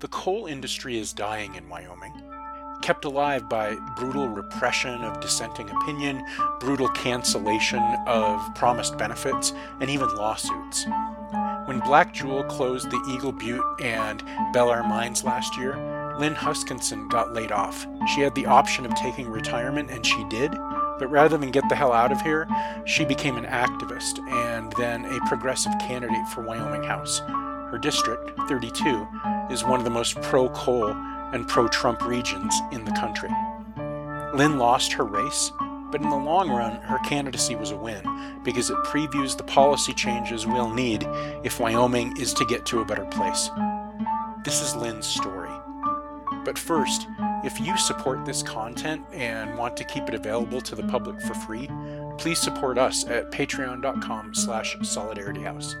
The 0.00 0.08
coal 0.08 0.44
industry 0.44 0.98
is 0.98 1.14
dying 1.14 1.54
in 1.54 1.70
Wyoming, 1.70 2.12
kept 2.82 3.06
alive 3.06 3.48
by 3.48 3.76
brutal 3.96 4.28
repression 4.28 5.02
of 5.02 5.20
dissenting 5.20 5.70
opinion, 5.70 6.22
brutal 6.60 6.90
cancellation 6.90 7.82
of 8.06 8.54
promised 8.54 8.98
benefits, 8.98 9.54
and 9.80 9.88
even 9.88 10.14
lawsuits. 10.14 10.84
When 11.64 11.80
Black 11.80 12.12
Jewel 12.12 12.44
closed 12.44 12.90
the 12.90 13.02
Eagle 13.08 13.32
Butte 13.32 13.64
and 13.80 14.22
Belle 14.52 14.70
Ayr 14.70 14.82
mines 14.82 15.24
last 15.24 15.56
year, 15.56 15.76
Lynn 16.18 16.34
Huskinson 16.34 17.08
got 17.08 17.32
laid 17.32 17.50
off. 17.50 17.86
She 18.14 18.20
had 18.20 18.34
the 18.34 18.44
option 18.44 18.84
of 18.84 18.94
taking 18.96 19.30
retirement, 19.30 19.90
and 19.90 20.04
she 20.04 20.22
did, 20.24 20.50
but 20.98 21.10
rather 21.10 21.38
than 21.38 21.50
get 21.50 21.66
the 21.70 21.74
hell 21.74 21.94
out 21.94 22.12
of 22.12 22.20
here, 22.20 22.46
she 22.84 23.06
became 23.06 23.38
an 23.38 23.46
activist 23.46 24.18
and 24.30 24.72
then 24.72 25.06
a 25.06 25.18
progressive 25.26 25.72
candidate 25.80 26.28
for 26.28 26.42
Wyoming 26.42 26.84
House. 26.84 27.22
Her 27.70 27.78
district, 27.78 28.38
32, 28.48 29.06
is 29.50 29.64
one 29.64 29.78
of 29.78 29.84
the 29.84 29.90
most 29.90 30.20
pro 30.22 30.48
coal 30.50 30.90
and 31.32 31.48
pro 31.48 31.68
Trump 31.68 32.04
regions 32.04 32.54
in 32.72 32.84
the 32.84 32.92
country. 32.92 33.30
Lynn 34.34 34.58
lost 34.58 34.92
her 34.92 35.04
race, 35.04 35.50
but 35.90 36.00
in 36.00 36.08
the 36.08 36.16
long 36.16 36.50
run, 36.50 36.76
her 36.82 36.98
candidacy 37.00 37.56
was 37.56 37.70
a 37.70 37.76
win 37.76 38.02
because 38.44 38.70
it 38.70 38.76
previews 38.84 39.36
the 39.36 39.42
policy 39.44 39.92
changes 39.92 40.46
we'll 40.46 40.72
need 40.72 41.04
if 41.42 41.58
Wyoming 41.58 42.16
is 42.18 42.34
to 42.34 42.44
get 42.44 42.66
to 42.66 42.80
a 42.80 42.84
better 42.84 43.04
place. 43.06 43.50
This 44.44 44.62
is 44.62 44.76
Lynn's 44.76 45.06
story. 45.06 45.50
But 46.44 46.58
first, 46.58 47.08
if 47.44 47.60
you 47.60 47.76
support 47.76 48.24
this 48.24 48.42
content 48.42 49.04
and 49.12 49.58
want 49.58 49.76
to 49.78 49.84
keep 49.84 50.08
it 50.08 50.14
available 50.14 50.60
to 50.60 50.76
the 50.76 50.84
public 50.84 51.20
for 51.20 51.34
free, 51.34 51.68
please 52.18 52.38
support 52.38 52.78
us 52.78 53.04
at 53.06 53.32
patreon.com 53.32 54.34
slash 54.34 54.76
solidarityhouse. 54.76 55.74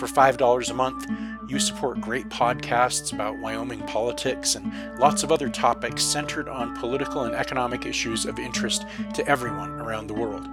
For 0.00 0.06
$5 0.06 0.70
a 0.70 0.72
month, 0.72 1.06
you 1.46 1.58
support 1.58 2.00
great 2.00 2.26
podcasts 2.30 3.12
about 3.12 3.38
Wyoming 3.38 3.80
politics 3.80 4.54
and 4.54 4.72
lots 4.98 5.22
of 5.22 5.30
other 5.30 5.50
topics 5.50 6.02
centered 6.02 6.48
on 6.48 6.74
political 6.76 7.24
and 7.24 7.34
economic 7.34 7.84
issues 7.84 8.24
of 8.24 8.38
interest 8.38 8.86
to 9.12 9.28
everyone 9.28 9.72
around 9.72 10.06
the 10.06 10.14
world. 10.14 10.48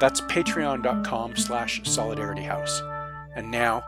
That's 0.00 0.20
patreon.com 0.20 1.36
slash 1.36 1.80
solidarityhouse. 1.80 2.82
And 3.34 3.50
now, 3.50 3.82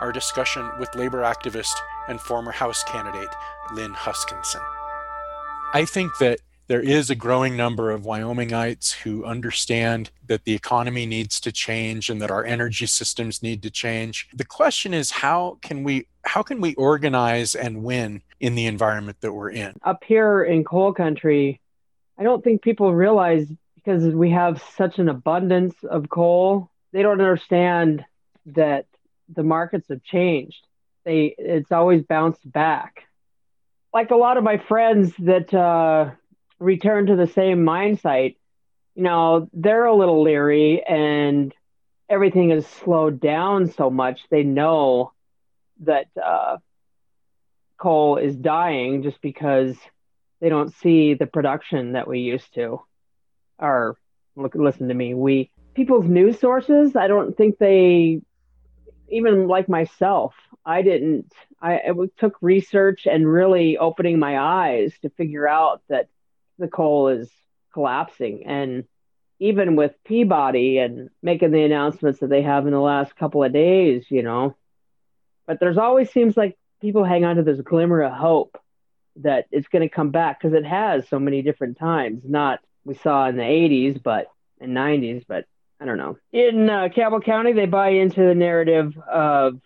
our 0.00 0.10
discussion 0.10 0.68
with 0.80 0.92
labor 0.96 1.22
activist 1.22 1.74
and 2.08 2.20
former 2.20 2.50
House 2.50 2.82
candidate 2.82 3.32
Lynn 3.72 3.92
Huskinson. 3.92 4.62
I 5.74 5.84
think 5.84 6.10
that 6.18 6.40
there 6.66 6.80
is 6.80 7.10
a 7.10 7.14
growing 7.14 7.56
number 7.56 7.90
of 7.90 8.02
Wyomingites 8.02 8.92
who 8.92 9.24
understand 9.24 10.10
that 10.26 10.44
the 10.44 10.54
economy 10.54 11.06
needs 11.06 11.38
to 11.40 11.52
change 11.52 12.08
and 12.08 12.20
that 12.22 12.30
our 12.30 12.44
energy 12.44 12.86
systems 12.86 13.42
need 13.42 13.62
to 13.62 13.70
change. 13.70 14.28
The 14.34 14.44
question 14.44 14.94
is 14.94 15.10
how 15.10 15.58
can 15.62 15.84
we 15.84 16.06
how 16.24 16.42
can 16.42 16.60
we 16.60 16.74
organize 16.76 17.54
and 17.54 17.84
win 17.84 18.22
in 18.40 18.54
the 18.54 18.66
environment 18.66 19.20
that 19.20 19.32
we're 19.32 19.50
in? 19.50 19.74
Up 19.82 20.02
here 20.04 20.42
in 20.42 20.64
coal 20.64 20.92
country, 20.94 21.60
I 22.18 22.22
don't 22.22 22.42
think 22.42 22.62
people 22.62 22.94
realize 22.94 23.46
because 23.74 24.04
we 24.14 24.30
have 24.30 24.62
such 24.76 24.98
an 24.98 25.08
abundance 25.08 25.74
of 25.84 26.08
coal, 26.08 26.70
they 26.92 27.02
don't 27.02 27.20
understand 27.20 28.04
that 28.46 28.86
the 29.28 29.42
markets 29.42 29.88
have 29.88 30.02
changed. 30.02 30.66
They 31.04 31.34
it's 31.36 31.72
always 31.72 32.02
bounced 32.02 32.50
back. 32.50 33.02
Like 33.92 34.10
a 34.10 34.16
lot 34.16 34.38
of 34.38 34.44
my 34.44 34.58
friends 34.58 35.12
that 35.18 35.52
uh, 35.52 36.10
return 36.58 37.06
to 37.06 37.16
the 37.16 37.26
same 37.26 37.64
mine 37.64 37.98
site, 37.98 38.38
you 38.94 39.02
know, 39.02 39.48
they're 39.52 39.86
a 39.86 39.94
little 39.94 40.22
leery 40.22 40.82
and 40.84 41.52
everything 42.08 42.50
is 42.50 42.66
slowed 42.66 43.20
down 43.20 43.70
so 43.72 43.90
much. 43.90 44.20
They 44.30 44.42
know 44.42 45.12
that 45.80 46.06
uh, 46.22 46.58
coal 47.76 48.16
is 48.16 48.36
dying 48.36 49.02
just 49.02 49.20
because 49.20 49.76
they 50.40 50.48
don't 50.48 50.72
see 50.74 51.14
the 51.14 51.26
production 51.26 51.92
that 51.92 52.06
we 52.06 52.20
used 52.20 52.54
to. 52.54 52.80
Or 53.58 53.96
look, 54.36 54.54
listen 54.54 54.88
to 54.88 54.94
me, 54.94 55.14
we 55.14 55.50
people's 55.74 56.06
news 56.06 56.38
sources. 56.38 56.96
I 56.96 57.08
don't 57.08 57.36
think 57.36 57.58
they 57.58 58.20
even 59.08 59.48
like 59.48 59.68
myself. 59.68 60.34
I 60.64 60.82
didn't. 60.82 61.32
I 61.60 61.74
it 61.74 62.16
took 62.18 62.36
research 62.40 63.06
and 63.06 63.30
really 63.30 63.76
opening 63.76 64.18
my 64.18 64.38
eyes 64.38 64.94
to 65.02 65.10
figure 65.10 65.46
out 65.46 65.82
that 65.88 66.08
the 66.58 66.68
coal 66.68 67.08
is 67.08 67.30
collapsing. 67.72 68.44
And 68.46 68.84
even 69.38 69.76
with 69.76 69.92
Peabody 70.04 70.78
and 70.78 71.10
making 71.22 71.50
the 71.50 71.62
announcements 71.62 72.20
that 72.20 72.30
they 72.30 72.42
have 72.42 72.66
in 72.66 72.72
the 72.72 72.80
last 72.80 73.16
couple 73.16 73.42
of 73.42 73.52
days, 73.52 74.06
you 74.08 74.22
know, 74.22 74.56
but 75.46 75.60
there's 75.60 75.78
always 75.78 76.10
seems 76.10 76.36
like 76.36 76.56
people 76.80 77.04
hang 77.04 77.24
on 77.24 77.36
to 77.36 77.42
this 77.42 77.60
glimmer 77.60 78.02
of 78.02 78.12
hope 78.12 78.58
that 79.16 79.46
it's 79.50 79.68
going 79.68 79.86
to 79.86 79.94
come 79.94 80.10
back 80.10 80.40
because 80.40 80.54
it 80.54 80.64
has 80.64 81.08
so 81.08 81.18
many 81.18 81.42
different 81.42 81.78
times. 81.78 82.22
Not 82.24 82.60
we 82.84 82.94
saw 82.94 83.28
in 83.28 83.36
the 83.36 83.42
80s, 83.42 84.02
but 84.02 84.26
in 84.60 84.70
90s, 84.70 85.24
but 85.26 85.44
I 85.80 85.84
don't 85.84 85.98
know. 85.98 86.16
In 86.32 86.68
uh, 86.70 86.88
Campbell 86.94 87.20
County, 87.20 87.52
they 87.52 87.66
buy 87.66 87.90
into 87.90 88.20
the 88.20 88.34
narrative 88.34 88.96
of 88.98 89.60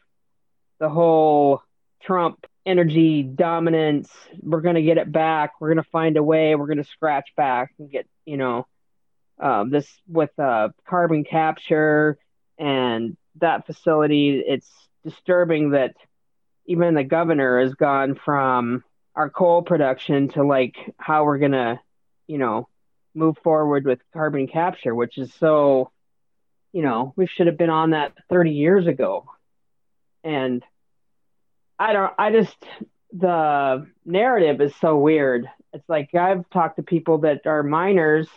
the 0.81 0.88
whole 0.88 1.62
Trump 2.03 2.47
energy 2.67 3.23
dominance. 3.23 4.11
We're 4.41 4.61
going 4.61 4.75
to 4.75 4.83
get 4.83 4.99
it 4.99 5.11
back. 5.11 5.61
We're 5.61 5.69
going 5.75 5.85
to 5.85 5.91
find 5.91 6.17
a 6.17 6.23
way. 6.23 6.55
We're 6.55 6.67
going 6.67 6.79
to 6.79 6.85
scratch 6.85 7.31
back 7.37 7.73
and 7.79 7.91
get, 7.91 8.07
you 8.25 8.37
know, 8.37 8.67
um, 9.41 9.71
this 9.71 9.89
with 10.07 10.37
uh, 10.39 10.71
carbon 10.87 11.25
capture 11.25 12.19
and 12.59 13.17
that 13.37 13.67
facility. 13.67 14.43
It's 14.47 14.71
disturbing 15.05 15.71
that 15.71 15.95
even 16.67 16.95
the 16.95 17.05
governor 17.05 17.61
has 17.61 17.75
gone 17.75 18.19
from 18.23 18.85
our 19.15 19.31
coal 19.31 19.63
production 19.63 20.29
to 20.29 20.45
like 20.45 20.77
how 20.99 21.25
we're 21.25 21.39
going 21.39 21.53
to, 21.53 21.81
you 22.27 22.39
know, 22.39 22.69
move 23.15 23.37
forward 23.43 23.85
with 23.85 24.01
carbon 24.13 24.47
capture, 24.47 24.95
which 24.95 25.19
is 25.19 25.33
so, 25.35 25.91
you 26.73 26.83
know, 26.83 27.13
we 27.17 27.27
should 27.27 27.47
have 27.47 27.59
been 27.59 27.71
on 27.71 27.91
that 27.91 28.13
30 28.29 28.53
years 28.53 28.87
ago. 28.87 29.25
And 30.23 30.63
I 31.78 31.93
don't. 31.93 32.12
I 32.19 32.31
just 32.33 32.56
the 33.12 33.87
narrative 34.05 34.61
is 34.61 34.75
so 34.77 34.99
weird. 34.99 35.49
It's 35.72 35.89
like 35.89 36.15
I've 36.15 36.49
talked 36.50 36.77
to 36.77 36.83
people 36.83 37.19
that 37.19 37.47
are 37.47 37.62
miners. 37.62 38.28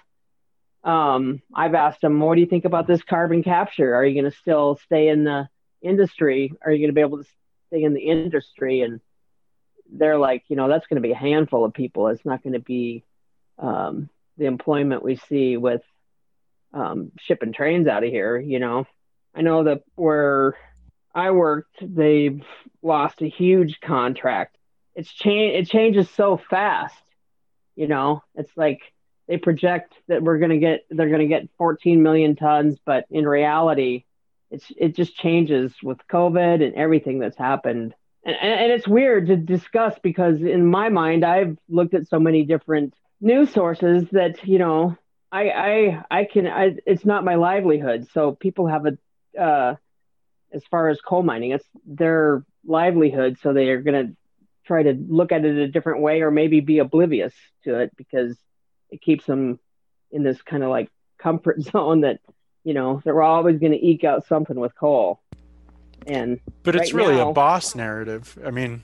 Um, 0.84 1.42
I've 1.54 1.76
asked 1.76 2.02
them, 2.02 2.20
"What 2.20 2.36
do 2.36 2.42
you 2.42 2.48
think 2.48 2.66
about 2.66 2.88
this 2.88 3.04
carbon 3.04 3.44
capture? 3.44 3.94
Are 3.96 4.06
you 4.06 4.20
going 4.20 4.32
to 4.32 4.38
still 4.38 4.80
stay 4.86 5.08
in 5.10 5.24
the 5.24 5.50
industry? 5.82 6.54
Are 6.64 6.72
you 6.72 6.80
going 6.80 6.90
to 6.90 6.94
be 6.94 7.02
able 7.02 7.24
to 7.24 7.30
stay 7.70 7.84
in 7.84 7.94
the 7.94 8.02
industry?" 8.02 8.82
And 8.82 9.02
they're 9.92 10.18
like, 10.18 10.44
you 10.48 10.56
know, 10.56 10.68
that's 10.70 10.88
going 10.88 11.02
to 11.02 11.08
be 11.08 11.12
a 11.12 11.18
handful 11.18 11.66
of 11.66 11.74
people. 11.74 12.08
It's 12.08 12.26
not 12.26 12.44
going 12.44 12.54
to 12.54 12.60
be 12.60 13.04
um, 13.60 14.10
the 14.38 14.46
employment 14.46 15.04
we 15.04 15.18
see 15.18 15.58
with 15.58 15.82
um, 16.74 17.12
shipping 17.20 17.54
trains 17.54 17.88
out 17.88 18.04
of 18.04 18.10
here. 18.10 18.40
You 18.40 18.60
know, 18.60 18.86
I 19.36 19.42
know 19.42 19.66
that 19.66 19.84
we're 19.96 20.54
I 21.14 21.32
worked, 21.32 21.78
they've 21.82 22.44
lost 22.82 23.22
a 23.22 23.28
huge 23.28 23.80
contract. 23.82 24.58
It's 24.96 25.12
change. 25.12 25.56
It 25.56 25.70
changes 25.70 26.10
so 26.10 26.40
fast. 26.50 26.96
You 27.76 27.88
know, 27.88 28.24
it's 28.36 28.52
like 28.56 28.82
they 29.28 29.38
project 29.38 29.94
that 30.08 30.22
we're 30.22 30.40
going 30.40 30.52
to 30.52 30.58
get 30.58 30.86
they're 30.90 31.08
going 31.08 31.22
to 31.22 31.28
get 31.28 31.50
14 31.58 32.04
million 32.04 32.36
tons, 32.36 32.78
but 32.86 33.06
in 33.10 33.28
reality, 33.28 34.04
it's 34.50 34.66
it 34.78 34.96
just 34.96 35.16
changes 35.16 35.74
with 35.82 35.98
COVID 36.12 36.64
and 36.64 36.76
everything 36.76 37.20
that's 37.20 37.38
happened. 37.38 37.94
And, 38.24 38.36
and 38.36 38.72
it's 38.72 38.88
weird 38.88 39.28
to 39.28 39.38
discuss 39.38 39.96
because 40.04 40.42
in 40.42 40.66
my 40.66 40.90
mind, 40.90 41.24
I've 41.26 41.58
looked 41.70 41.94
at 41.94 42.08
so 42.08 42.20
many 42.20 42.44
different 42.44 42.94
news 43.22 43.52
sources 43.52 44.06
that 44.12 44.46
you 44.46 44.60
know 44.60 44.98
I 45.32 45.50
I 45.50 46.04
I 46.12 46.26
can 46.26 46.48
I, 46.48 46.76
it's 46.86 47.06
not 47.06 47.24
my 47.24 47.36
livelihood. 47.36 48.08
So 48.14 48.34
people 48.34 48.68
have 48.68 48.86
a 48.86 49.42
uh, 49.42 49.76
as 50.54 50.64
far 50.70 50.90
as 50.90 51.00
coal 51.02 51.24
mining. 51.24 51.52
It's 51.52 51.66
their 51.86 52.44
livelihood, 52.66 53.38
so 53.42 53.54
they 53.54 53.70
are 53.70 53.82
going 53.82 54.08
to 54.08 54.16
try 54.66 54.84
to 54.84 54.94
look 54.94 55.32
at 55.32 55.44
it 55.46 55.58
a 55.58 55.68
different 55.68 56.02
way 56.02 56.22
or 56.22 56.32
maybe 56.32 56.60
be 56.60 56.80
oblivious 56.80 57.34
to 57.64 57.80
it 57.80 57.92
because 57.98 58.38
it 58.90 59.02
keeps 59.02 59.26
them 59.26 59.60
in 60.12 60.24
this 60.24 60.42
kind 60.42 60.64
of 60.64 60.70
like 60.70 60.90
comfort 61.18 61.62
zone 61.72 62.02
that 62.02 62.20
you 62.64 62.74
know 62.74 63.02
they're 63.04 63.22
always 63.22 63.60
going 63.60 63.72
to 63.72 63.86
eke 63.86 64.04
out 64.04 64.28
something 64.28 64.60
with 64.60 64.76
coal. 64.76 65.20
And 66.08 66.40
but 66.64 66.76
it's 66.76 66.94
really 66.94 67.16
now, 67.16 67.30
a 67.30 67.34
boss 67.34 67.76
narrative. 67.76 68.38
I 68.46 68.52
mean, 68.52 68.82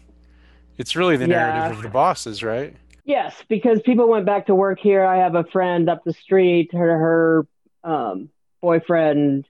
it's 0.78 0.96
really 0.96 1.18
the 1.18 1.28
Yeah. 1.28 1.38
narrative 1.38 1.78
of 1.78 1.82
the 1.84 1.90
bosses, 1.90 2.44
right? 2.44 2.76
Yes, 3.06 3.34
because 3.48 3.82
people 3.84 4.10
went 4.10 4.26
back 4.26 4.48
to 4.48 4.56
work 4.56 4.80
here. 4.80 5.04
I 5.06 5.18
have 5.18 5.36
a 5.36 5.46
friend 5.46 5.90
up 5.90 6.04
the 6.04 6.14
street. 6.14 6.74
Her 6.74 6.98
her 7.00 7.48
um, 7.84 8.30
boyfriend 8.62 9.48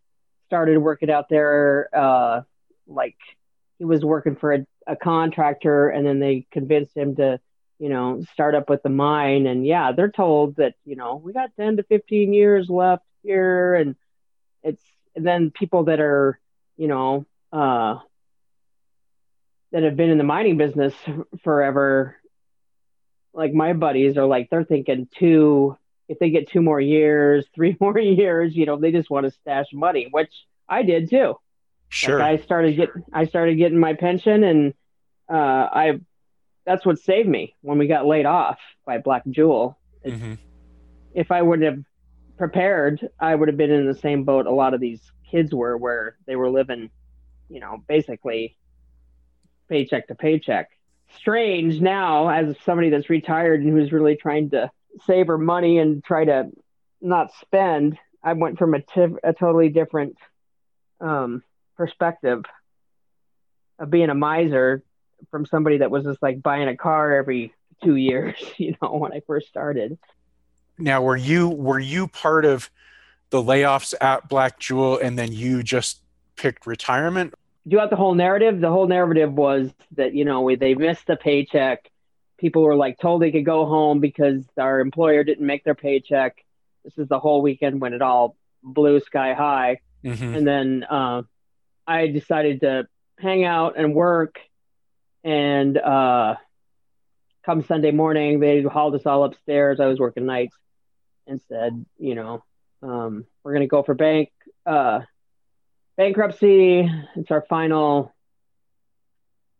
started 0.47 0.79
working 0.79 1.11
out 1.11 1.29
there. 1.29 1.89
Uh, 1.93 2.41
like 2.87 3.17
he 3.77 3.85
was 3.85 4.03
working 4.03 4.35
for 4.35 4.53
a, 4.53 4.65
a 4.87 4.95
contractor, 4.95 5.89
and 5.89 6.05
then 6.05 6.19
they 6.19 6.47
convinced 6.51 6.95
him 6.95 7.15
to, 7.17 7.39
you 7.79 7.89
know, 7.89 8.23
start 8.33 8.55
up 8.55 8.69
with 8.69 8.81
the 8.81 8.89
mine. 8.89 9.45
And 9.45 9.65
yeah, 9.65 9.91
they're 9.91 10.11
told 10.11 10.55
that 10.55 10.75
you 10.85 10.95
know 10.95 11.21
we 11.23 11.33
got 11.33 11.51
ten 11.59 11.77
to 11.77 11.83
fifteen 11.83 12.33
years 12.33 12.69
left 12.69 13.03
here, 13.23 13.75
and 13.75 13.95
it's 14.63 14.83
and 15.15 15.25
then 15.25 15.51
people 15.51 15.85
that 15.85 15.99
are, 15.99 16.39
you 16.77 16.87
know, 16.87 17.25
uh, 17.51 17.99
that 19.71 19.83
have 19.83 19.97
been 19.97 20.09
in 20.09 20.17
the 20.17 20.23
mining 20.23 20.57
business 20.57 20.93
forever, 21.43 22.15
like 23.33 23.53
my 23.53 23.73
buddies 23.73 24.17
are 24.17 24.25
like 24.25 24.49
they're 24.49 24.63
thinking 24.63 25.07
two 25.17 25.77
if 26.07 26.19
they 26.19 26.29
get 26.29 26.49
two 26.49 26.61
more 26.61 26.79
years, 26.79 27.45
three 27.55 27.75
more 27.79 27.97
years, 27.97 28.55
you 28.55 28.65
know, 28.65 28.77
they 28.77 28.91
just 28.91 29.09
want 29.09 29.25
to 29.25 29.31
stash 29.31 29.67
money, 29.73 30.07
which 30.09 30.31
I 30.67 30.83
did 30.83 31.09
too. 31.09 31.35
Sure. 31.89 32.19
Like 32.19 32.41
I 32.41 32.43
started 32.43 32.75
getting 32.75 33.03
I 33.13 33.25
started 33.25 33.55
getting 33.55 33.79
my 33.79 33.93
pension 33.93 34.43
and 34.43 34.73
uh, 35.29 35.33
I 35.71 35.99
that's 36.65 36.85
what 36.85 36.99
saved 36.99 37.29
me 37.29 37.55
when 37.61 37.77
we 37.77 37.87
got 37.87 38.05
laid 38.05 38.25
off 38.25 38.59
by 38.85 38.97
Black 38.97 39.23
Jewel. 39.29 39.77
Mm-hmm. 40.05 40.33
If 41.13 41.31
I 41.31 41.41
would 41.41 41.61
have 41.61 41.79
prepared, 42.37 43.07
I 43.19 43.33
would 43.33 43.47
have 43.47 43.57
been 43.57 43.71
in 43.71 43.87
the 43.87 43.95
same 43.95 44.25
boat 44.25 44.45
a 44.45 44.51
lot 44.51 44.73
of 44.73 44.81
these 44.81 45.01
kids 45.31 45.53
were, 45.53 45.77
where 45.77 46.17
they 46.25 46.35
were 46.35 46.49
living, 46.49 46.89
you 47.49 47.61
know, 47.61 47.83
basically 47.87 48.57
paycheck 49.69 50.07
to 50.07 50.15
paycheck. 50.15 50.69
Strange 51.15 51.79
now, 51.79 52.27
as 52.27 52.55
somebody 52.65 52.89
that's 52.89 53.09
retired 53.09 53.61
and 53.61 53.71
who's 53.71 53.93
really 53.93 54.17
trying 54.17 54.49
to 54.49 54.69
save 55.05 55.27
her 55.27 55.37
money 55.37 55.79
and 55.79 56.03
try 56.03 56.25
to 56.25 56.49
not 57.01 57.31
spend. 57.41 57.97
I 58.23 58.33
went 58.33 58.57
from 58.57 58.73
a, 58.73 58.81
t- 58.81 59.15
a 59.23 59.33
totally 59.33 59.69
different 59.69 60.17
um, 60.99 61.43
perspective 61.75 62.43
of 63.79 63.89
being 63.89 64.09
a 64.09 64.15
miser 64.15 64.83
from 65.31 65.45
somebody 65.45 65.79
that 65.79 65.91
was 65.91 66.03
just 66.03 66.21
like 66.21 66.41
buying 66.41 66.67
a 66.67 66.77
car 66.77 67.15
every 67.15 67.53
two 67.83 67.95
years, 67.95 68.35
you 68.57 68.75
know, 68.81 68.93
when 68.93 69.13
I 69.13 69.21
first 69.25 69.47
started. 69.47 69.97
Now, 70.77 71.01
were 71.01 71.17
you 71.17 71.49
were 71.49 71.79
you 71.79 72.07
part 72.07 72.45
of 72.45 72.69
the 73.29 73.41
layoffs 73.41 73.93
at 73.99 74.29
Black 74.29 74.59
Jewel, 74.59 74.99
and 74.99 75.17
then 75.17 75.31
you 75.31 75.63
just 75.63 76.01
picked 76.35 76.67
retirement? 76.67 77.33
Do 77.67 77.73
you 77.73 77.77
want 77.79 77.89
the 77.89 77.95
whole 77.95 78.13
narrative? 78.13 78.61
The 78.61 78.69
whole 78.69 78.87
narrative 78.87 79.33
was 79.33 79.71
that 79.95 80.13
you 80.13 80.23
know 80.23 80.55
they 80.55 80.75
missed 80.75 81.07
the 81.07 81.15
paycheck. 81.15 81.89
People 82.37 82.63
were 82.63 82.75
like 82.75 82.99
told 82.99 83.21
they 83.21 83.31
could 83.31 83.45
go 83.45 83.65
home 83.65 83.99
because 83.99 84.43
our 84.57 84.79
employer 84.79 85.23
didn't 85.23 85.45
make 85.45 85.63
their 85.63 85.75
paycheck. 85.75 86.35
This 86.83 86.97
is 86.97 87.07
the 87.07 87.19
whole 87.19 87.41
weekend 87.41 87.81
when 87.81 87.93
it 87.93 88.01
all 88.01 88.35
blew 88.63 88.99
sky 88.99 89.33
high, 89.33 89.79
mm-hmm. 90.03 90.35
and 90.35 90.47
then 90.47 90.83
uh, 90.89 91.23
I 91.85 92.07
decided 92.07 92.61
to 92.61 92.87
hang 93.19 93.43
out 93.43 93.77
and 93.77 93.93
work. 93.93 94.39
And 95.23 95.77
uh, 95.77 96.35
come 97.45 97.63
Sunday 97.63 97.91
morning, 97.91 98.39
they 98.39 98.61
hauled 98.61 98.95
us 98.95 99.05
all 99.05 99.23
upstairs. 99.23 99.79
I 99.79 99.87
was 99.87 99.99
working 99.99 100.25
nights 100.25 100.55
and 101.25 101.41
said, 101.49 101.85
you 101.97 102.15
know, 102.15 102.43
um, 102.81 103.25
we're 103.43 103.53
going 103.53 103.61
to 103.61 103.67
go 103.67 103.83
for 103.83 103.93
bank 103.93 104.29
uh, 104.65 105.01
bankruptcy. 105.95 106.89
It's 107.15 107.31
our 107.31 107.45
final. 107.49 108.13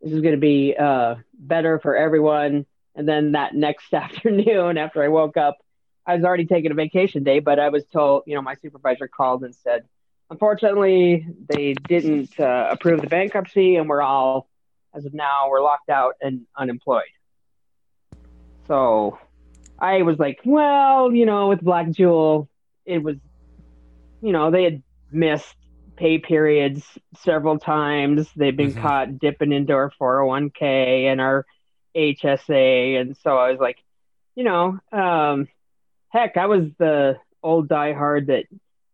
This 0.00 0.12
is 0.12 0.20
going 0.20 0.34
to 0.34 0.40
be 0.40 0.76
uh, 0.78 1.16
better 1.34 1.80
for 1.80 1.96
everyone. 1.96 2.66
And 2.98 3.08
then 3.08 3.32
that 3.32 3.54
next 3.54 3.94
afternoon, 3.94 4.76
after 4.76 5.02
I 5.02 5.08
woke 5.08 5.38
up, 5.38 5.56
I 6.04 6.16
was 6.16 6.24
already 6.24 6.46
taking 6.46 6.70
a 6.70 6.74
vacation 6.74 7.22
day, 7.22 7.38
but 7.38 7.58
I 7.58 7.68
was 7.68 7.86
told, 7.86 8.24
you 8.26 8.34
know, 8.34 8.42
my 8.42 8.56
supervisor 8.56 9.08
called 9.08 9.44
and 9.44 9.54
said, 9.54 9.84
unfortunately, 10.30 11.26
they 11.48 11.74
didn't 11.74 12.38
uh, 12.40 12.68
approve 12.70 13.00
the 13.00 13.06
bankruptcy, 13.06 13.76
and 13.76 13.88
we're 13.88 14.02
all, 14.02 14.48
as 14.94 15.04
of 15.04 15.14
now, 15.14 15.48
we're 15.48 15.62
locked 15.62 15.90
out 15.90 16.14
and 16.20 16.46
unemployed. 16.56 17.04
So 18.66 19.18
I 19.78 20.02
was 20.02 20.18
like, 20.18 20.40
well, 20.44 21.12
you 21.12 21.26
know, 21.26 21.48
with 21.48 21.60
Black 21.60 21.90
Jewel, 21.90 22.48
it 22.84 23.02
was, 23.02 23.16
you 24.22 24.32
know, 24.32 24.50
they 24.50 24.64
had 24.64 24.82
missed 25.12 25.54
pay 25.96 26.18
periods 26.18 26.84
several 27.18 27.58
times. 27.58 28.28
They've 28.34 28.56
been 28.56 28.72
mm-hmm. 28.72 28.82
caught 28.82 29.18
dipping 29.18 29.52
into 29.52 29.74
our 29.74 29.92
401k 30.00 31.04
and 31.12 31.20
our 31.20 31.44
HSA. 31.98 33.00
And 33.00 33.16
so 33.22 33.36
I 33.36 33.50
was 33.50 33.60
like, 33.60 33.78
you 34.34 34.44
know, 34.44 34.78
um, 34.92 35.48
heck, 36.10 36.36
I 36.36 36.46
was 36.46 36.64
the 36.78 37.18
old 37.42 37.68
diehard 37.68 38.26
that 38.28 38.44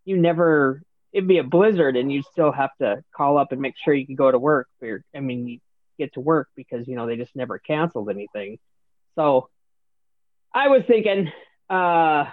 you 0.05 0.17
never, 0.17 0.83
it'd 1.12 1.29
be 1.29 1.39
a 1.39 1.45
blizzard 1.45 1.97
and 1.97 2.11
you 2.11 2.23
still 2.23 2.51
have 2.51 2.71
to 2.81 3.05
call 3.15 3.39
up 3.39 3.53
and 3.53 3.61
make 3.61 3.75
sure 3.83 3.95
you 3.95 4.06
can 4.06 4.15
go 4.15 4.31
to 4.31 4.39
work. 4.39 4.69
For, 4.81 5.05
I 5.15 5.21
mean, 5.21 5.47
you 5.47 5.59
get 5.99 6.15
to 6.15 6.21
work 6.21 6.49
because, 6.56 6.89
you 6.89 6.97
know, 6.97 7.06
they 7.06 7.17
just 7.17 7.37
never 7.37 7.59
canceled 7.59 8.11
anything. 8.11 8.59
So 9.17 9.49
I 10.53 10.69
was 10.69 10.83
thinking, 10.87 11.31
uh, 11.69 12.25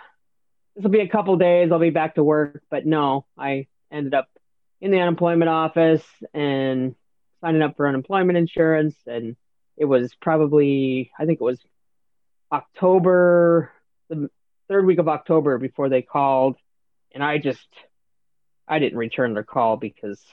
this 0.75 0.83
will 0.83 0.91
be 0.91 1.01
a 1.01 1.07
couple 1.07 1.35
days. 1.37 1.71
I'll 1.71 1.79
be 1.79 1.89
back 1.89 2.15
to 2.15 2.23
work. 2.23 2.63
But 2.69 2.85
no, 2.85 3.25
I 3.37 3.67
ended 3.91 4.13
up 4.13 4.27
in 4.79 4.91
the 4.91 4.99
unemployment 4.99 5.49
office 5.49 6.03
and 6.33 6.95
signing 7.41 7.61
up 7.61 7.75
for 7.75 7.87
unemployment 7.87 8.37
insurance. 8.37 8.95
And 9.05 9.35
it 9.81 9.85
was 9.85 10.13
probably, 10.13 11.11
I 11.17 11.25
think 11.25 11.41
it 11.41 11.43
was 11.43 11.59
October, 12.51 13.71
the 14.09 14.29
third 14.67 14.85
week 14.85 14.99
of 14.99 15.07
October 15.07 15.57
before 15.57 15.89
they 15.89 16.03
called. 16.03 16.55
And 17.15 17.23
I 17.23 17.39
just, 17.39 17.67
I 18.67 18.77
didn't 18.77 18.99
return 18.99 19.33
their 19.33 19.43
call 19.43 19.77
because 19.77 20.23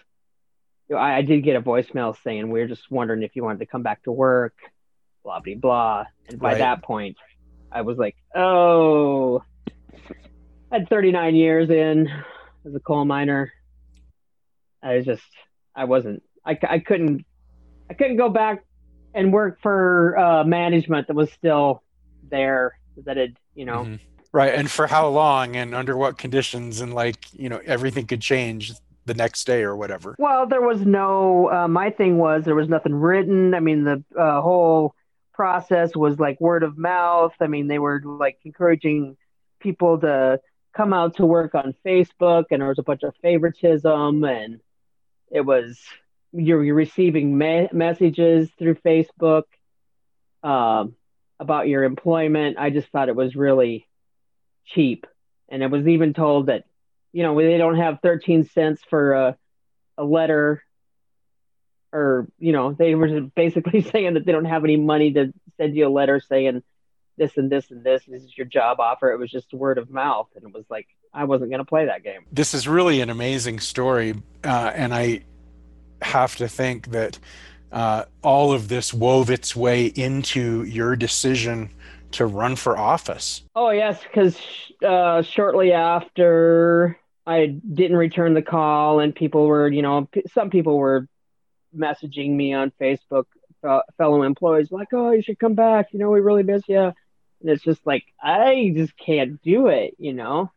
you 0.87 0.97
know, 0.97 1.01
I, 1.01 1.17
I, 1.17 1.23
did 1.23 1.45
get 1.45 1.57
a 1.57 1.63
voicemail 1.63 2.15
saying, 2.23 2.51
we 2.51 2.61
are 2.61 2.69
just 2.69 2.91
wondering 2.91 3.23
if 3.23 3.37
you 3.37 3.43
wanted 3.43 3.61
to 3.61 3.67
come 3.67 3.83
back 3.83 4.03
to 4.03 4.13
work, 4.13 4.53
blah, 5.25 5.41
blah, 5.41 5.55
blah. 5.55 6.05
And 6.29 6.39
by 6.39 6.51
right. 6.51 6.59
that 6.59 6.83
point, 6.83 7.17
I 7.73 7.81
was 7.81 7.97
like, 7.97 8.17
oh, 8.35 9.43
I 10.71 10.81
had 10.81 10.91
39 10.91 11.35
years 11.35 11.71
in 11.71 12.11
as 12.67 12.75
a 12.75 12.81
coal 12.81 13.07
miner. 13.07 13.51
I 14.83 14.97
was 14.97 15.07
just, 15.07 15.25
I 15.75 15.85
wasn't, 15.85 16.23
I, 16.45 16.59
I 16.69 16.81
couldn't, 16.81 17.25
I 17.89 17.95
couldn't 17.95 18.19
go 18.19 18.29
back 18.29 18.63
and 19.19 19.33
work 19.33 19.61
for 19.61 20.17
uh, 20.17 20.45
management 20.45 21.09
that 21.09 21.15
was 21.15 21.31
still 21.33 21.83
there 22.31 22.79
that 23.05 23.17
had, 23.17 23.37
you 23.55 23.65
know. 23.65 23.83
Mm-hmm. 23.83 23.97
Right. 24.31 24.55
And 24.55 24.71
for 24.71 24.87
how 24.87 25.09
long 25.09 25.57
and 25.57 25.75
under 25.75 25.97
what 25.97 26.19
conditions 26.19 26.81
and 26.81 26.95
like, 26.95 27.27
you 27.33 27.49
know, 27.49 27.61
everything 27.65 28.07
could 28.07 28.21
change 28.21 28.73
the 29.07 29.15
next 29.15 29.45
day 29.45 29.63
or 29.63 29.75
whatever. 29.75 30.15
Well, 30.19 30.47
there 30.47 30.63
was 30.63 30.83
no, 30.83 31.51
uh, 31.51 31.67
my 31.67 31.91
thing 31.91 32.19
was 32.19 32.45
there 32.45 32.55
was 32.55 32.69
nothing 32.69 32.95
written. 32.95 33.55
I 33.55 33.61
mean, 33.61 33.83
the 33.83 34.05
uh, 34.17 34.41
whole 34.41 34.95
process 35.33 35.97
was 35.97 36.21
like 36.21 36.41
word 36.41 36.63
of 36.63 36.79
mouth. 36.79 37.33
I 37.41 37.49
mean, 37.49 37.67
they 37.67 37.81
were 37.81 38.01
like 38.05 38.39
encouraging 38.45 39.17
people 39.59 39.99
to 40.01 40.41
come 40.75 40.93
out 40.93 41.17
to 41.17 41.27
work 41.27 41.57
on 41.57 41.75
Facebook, 41.85 42.45
and 42.53 42.61
there 42.61 42.69
was 42.69 42.79
a 42.79 42.85
bunch 42.85 43.03
of 43.03 43.15
favoritism, 43.21 44.23
and 44.25 44.61
it 45.33 45.41
was 45.41 45.81
you're, 46.39 46.65
you're 46.65 46.75
receiving 46.75 47.37
me- 47.37 47.69
messages 47.73 48.49
through 48.59 48.77
Facebook 48.77 49.45
um, 50.43 50.95
about 51.41 51.69
your 51.69 51.85
employment. 51.85 52.57
I 52.59 52.71
just 52.71 52.89
thought 52.89 53.09
it 53.09 53.17
was 53.17 53.35
really 53.35 53.87
cheap, 54.67 55.07
and 55.49 55.63
I 55.63 55.67
was 55.67 55.87
even 55.87 56.15
told 56.15 56.47
that 56.47 56.65
you 57.13 57.23
know 57.23 57.37
they 57.37 57.59
don't 57.59 57.77
have 57.77 57.99
13 58.03 58.45
cents 58.45 58.83
for 58.89 59.13
a, 59.13 59.37
a 59.97 60.05
letter 60.05 60.63
or 61.93 62.29
you 62.39 62.53
know 62.53 62.73
they 62.73 62.95
were 62.95 63.21
basically 63.21 63.81
saying 63.93 64.15
that 64.15 64.27
they 64.27 64.33
don't 64.33 64.45
have 64.45 64.65
any 64.65 64.77
money 64.77 65.13
to 65.13 65.33
send 65.57 65.75
you 65.75 65.89
a 65.89 65.91
letter 65.91 66.21
saying 66.21 66.63
this 67.17 67.37
and 67.37 67.51
this 67.51 67.71
and 67.71 67.83
this 67.83 68.05
this 68.07 68.23
is 68.23 68.37
your 68.37 68.47
job 68.47 68.79
offer. 68.79 69.11
It 69.11 69.19
was 69.19 69.31
just 69.31 69.53
word 69.53 69.79
of 69.79 69.91
mouth. 69.91 70.29
And 70.37 70.45
it 70.45 70.55
was 70.55 70.65
like 70.71 70.87
i 71.13 71.25
wasn't 71.25 71.51
going 71.51 71.59
to 71.59 71.65
play 71.65 71.87
that 71.87 72.05
game. 72.05 72.21
This 72.31 72.55
is 72.55 72.69
really 72.69 73.01
an 73.01 73.11
amazing 73.11 73.61
story 73.61 74.15
uh, 74.45 74.73
and 74.75 74.95
i 74.95 75.25
have 76.03 76.37
to 76.37 76.49
think 76.49 76.91
that 76.91 77.19
uh, 77.73 78.05
all 78.23 78.53
of 78.53 78.69
this 78.69 78.95
wove 78.95 79.31
its 79.31 79.55
way 79.55 79.87
into 79.87 80.65
your 80.65 80.97
decision 80.97 81.71
to 82.13 82.25
run 82.25 82.57
for 82.57 82.79
office 82.79 83.43
oh 83.55 83.71
yes 83.71 84.03
because 84.03 84.39
uh, 84.87 85.21
shortly 85.23 85.73
after 85.73 86.99
i 87.27 87.47
didn't 87.47 87.97
return 87.97 88.33
the 88.33 88.43
call 88.43 89.01
and 89.01 89.15
people 89.15 89.47
were 89.47 89.69
you 89.69 89.83
know 89.83 90.09
some 90.33 90.49
people 90.49 90.79
were 90.79 91.07
messaging 91.77 92.31
me 92.31 92.53
on 92.53 92.73
Facebook, 92.81 93.25
uh, 93.63 93.81
fellow 93.97 94.23
employees, 94.23 94.71
like, 94.71 94.89
"Oh, 94.93 95.11
you 95.11 95.23
should 95.23 95.39
come 95.39 95.55
back. 95.55 95.93
You 95.93 95.99
know, 95.99 96.11
we 96.11 96.21
really 96.21 96.43
miss 96.43 96.63
you." 96.69 96.93
And 97.41 97.51
it's 97.51 97.63
just 97.63 97.87
like 97.87 98.05
I 98.23 98.73
just 98.75 98.97
can't 98.97 99.41
do 99.43 99.69
it, 99.69 99.95
you 99.99 100.13
know. 100.13 100.51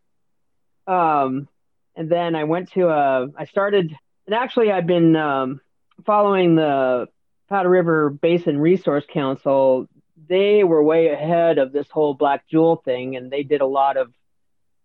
Um, 0.88 1.48
and 1.96 2.10
then 2.10 2.36
I 2.36 2.44
went 2.46 2.72
to 2.74 2.90
a. 2.90 3.28
I 3.36 3.46
started, 3.46 3.96
and 4.25 4.36
actually, 4.36 4.72
I've 4.72 4.88
been 4.88 5.16
um, 5.16 5.62
following 6.06 6.56
the 6.56 7.08
Powder 7.50 7.70
River 7.70 8.10
Basin 8.10 8.58
Resource 8.60 9.06
Council. 9.12 9.88
They 10.28 10.63
were 10.63 10.84
way 10.84 11.10
ahead 11.10 11.58
of 11.58 11.72
this 11.72 11.90
whole 11.90 12.13
Black 12.13 12.48
Jewel 12.48 12.78
thing, 12.78 13.16
and 13.16 13.32
they 13.32 13.44
did 13.44 13.62
a 13.62 13.66
lot 13.66 13.98
of 13.98 14.13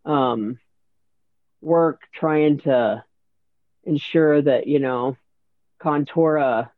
um, 0.05 0.59
work 1.61 2.03
trying 2.13 2.59
to 2.61 3.05
ensure 3.85 4.43
that 4.43 4.67
you 4.67 4.79
know 4.79 5.17
Contura 5.81 6.71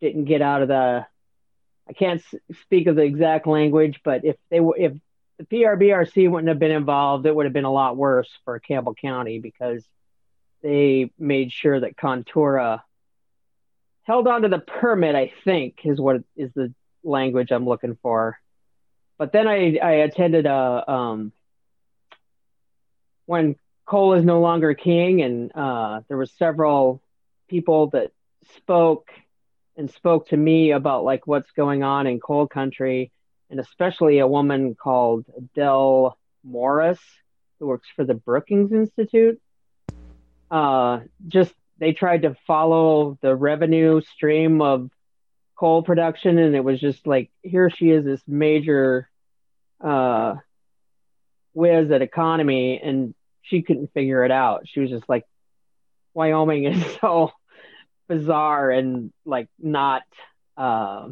didn't 0.00 0.24
get 0.24 0.42
out 0.42 0.62
of 0.62 0.68
the. 0.68 1.06
I 1.88 1.92
can't 1.94 2.22
speak 2.62 2.86
of 2.86 2.96
the 2.96 3.02
exact 3.02 3.46
language, 3.46 4.00
but 4.04 4.24
if 4.24 4.36
they 4.50 4.60
were, 4.60 4.76
if 4.76 4.92
the 5.38 5.44
PRBRC 5.44 6.30
wouldn't 6.30 6.48
have 6.48 6.58
been 6.58 6.70
involved, 6.70 7.26
it 7.26 7.34
would 7.34 7.46
have 7.46 7.52
been 7.52 7.64
a 7.64 7.72
lot 7.72 7.96
worse 7.96 8.30
for 8.44 8.60
Campbell 8.60 8.94
County 8.94 9.40
because 9.40 9.84
they 10.62 11.10
made 11.18 11.52
sure 11.52 11.80
that 11.80 11.96
Contura 11.96 12.82
held 14.04 14.26
on 14.26 14.42
to 14.42 14.48
the 14.48 14.58
permit. 14.58 15.14
I 15.14 15.32
think 15.44 15.80
is 15.84 16.00
what 16.00 16.22
is 16.36 16.50
the 16.54 16.72
language 17.04 17.50
I'm 17.50 17.66
looking 17.66 17.98
for. 18.02 18.38
But 19.18 19.32
then 19.32 19.48
I 19.48 19.76
I 19.76 19.92
attended 19.92 20.46
a 20.46 20.90
um 20.90 21.32
when 23.26 23.56
coal 23.86 24.14
is 24.14 24.24
no 24.24 24.40
longer 24.40 24.74
king, 24.74 25.22
and 25.22 25.52
uh, 25.54 26.00
there 26.08 26.16
were 26.16 26.26
several 26.26 27.02
people 27.48 27.88
that 27.88 28.12
spoke 28.56 29.10
and 29.76 29.90
spoke 29.90 30.28
to 30.28 30.36
me 30.36 30.72
about 30.72 31.04
like 31.04 31.26
what's 31.26 31.50
going 31.52 31.82
on 31.82 32.06
in 32.06 32.20
coal 32.20 32.46
country, 32.46 33.10
and 33.50 33.60
especially 33.60 34.18
a 34.18 34.26
woman 34.26 34.74
called 34.74 35.24
Adele 35.36 36.16
Morris 36.44 37.00
who 37.58 37.66
works 37.66 37.88
for 37.94 38.04
the 38.04 38.14
Brookings 38.14 38.72
Institute. 38.72 39.40
Uh, 40.52 41.00
just 41.26 41.54
they 41.78 41.92
tried 41.92 42.22
to 42.22 42.36
follow 42.46 43.18
the 43.22 43.34
revenue 43.34 44.02
stream 44.02 44.60
of 44.60 44.90
coal 45.56 45.82
production, 45.82 46.38
and 46.38 46.54
it 46.54 46.62
was 46.62 46.78
just 46.78 47.06
like 47.06 47.30
here 47.42 47.70
she 47.70 47.88
is, 47.88 48.04
this 48.04 48.20
major 48.28 49.08
uh, 49.80 50.34
whiz 51.54 51.90
at 51.90 52.02
economy, 52.02 52.78
and 52.82 53.14
she 53.40 53.62
couldn't 53.62 53.94
figure 53.94 54.24
it 54.24 54.30
out. 54.30 54.68
She 54.68 54.80
was 54.80 54.90
just 54.90 55.08
like, 55.08 55.24
Wyoming 56.12 56.64
is 56.64 56.84
so 57.00 57.32
bizarre 58.06 58.70
and 58.70 59.10
like 59.24 59.48
not 59.58 60.02
uh, 60.58 61.08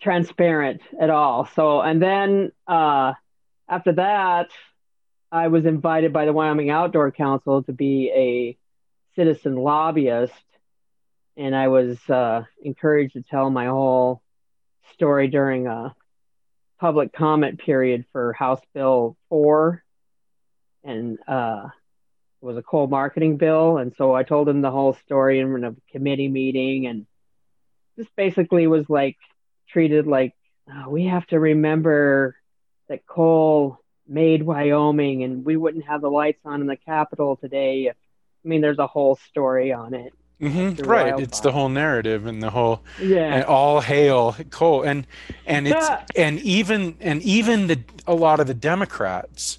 transparent 0.00 0.80
at 0.98 1.10
all. 1.10 1.46
So, 1.54 1.82
and 1.82 2.00
then 2.00 2.52
uh, 2.66 3.12
after 3.68 3.92
that, 3.92 4.50
I 5.30 5.48
was 5.48 5.66
invited 5.66 6.14
by 6.14 6.24
the 6.24 6.32
Wyoming 6.32 6.70
Outdoor 6.70 7.10
Council 7.10 7.62
to 7.64 7.72
be 7.72 8.10
a 8.14 8.56
citizen 9.18 9.56
lobbyist, 9.56 10.32
and 11.36 11.54
I 11.54 11.66
was 11.66 11.98
uh, 12.08 12.44
encouraged 12.62 13.14
to 13.14 13.22
tell 13.22 13.50
my 13.50 13.66
whole 13.66 14.22
story 14.92 15.26
during 15.26 15.66
a 15.66 15.92
public 16.78 17.12
comment 17.12 17.58
period 17.58 18.04
for 18.12 18.32
House 18.32 18.60
Bill 18.72 19.16
4 19.28 19.82
and 20.84 21.18
uh, 21.26 21.68
it 22.40 22.46
was 22.46 22.56
a 22.56 22.62
coal 22.62 22.86
marketing 22.86 23.38
bill. 23.38 23.78
And 23.78 23.92
so 23.98 24.14
I 24.14 24.22
told 24.22 24.48
him 24.48 24.62
the 24.62 24.70
whole 24.70 24.94
story 25.04 25.40
in 25.40 25.64
a 25.64 25.74
committee 25.90 26.28
meeting 26.28 26.86
and 26.86 27.04
just 27.98 28.14
basically 28.14 28.68
was 28.68 28.88
like 28.88 29.16
treated 29.68 30.06
like 30.06 30.34
oh, 30.72 30.90
we 30.90 31.06
have 31.06 31.26
to 31.26 31.40
remember 31.40 32.36
that 32.88 33.04
coal 33.04 33.80
made 34.06 34.44
Wyoming 34.44 35.24
and 35.24 35.44
we 35.44 35.56
wouldn't 35.56 35.86
have 35.86 36.00
the 36.02 36.10
lights 36.10 36.40
on 36.44 36.60
in 36.60 36.68
the 36.68 36.76
Capitol 36.76 37.36
today. 37.36 37.86
If, 37.86 37.96
I 38.44 38.48
mean, 38.48 38.60
there's 38.60 38.78
a 38.78 38.86
whole 38.86 39.16
story 39.16 39.72
on 39.72 39.94
it. 39.94 40.12
Mm-hmm. 40.40 40.84
Right, 40.84 41.18
it's 41.18 41.40
the 41.40 41.50
whole 41.50 41.68
narrative 41.68 42.26
and 42.26 42.40
the 42.40 42.50
whole 42.50 42.82
yeah. 43.00 43.34
And 43.34 43.44
all 43.44 43.80
hail 43.80 44.36
coal 44.50 44.82
and 44.82 45.04
and 45.46 45.66
it's 45.66 45.88
and 46.14 46.38
even 46.40 46.96
and 47.00 47.20
even 47.22 47.66
the 47.66 47.80
a 48.06 48.14
lot 48.14 48.38
of 48.38 48.46
the 48.46 48.54
Democrats 48.54 49.58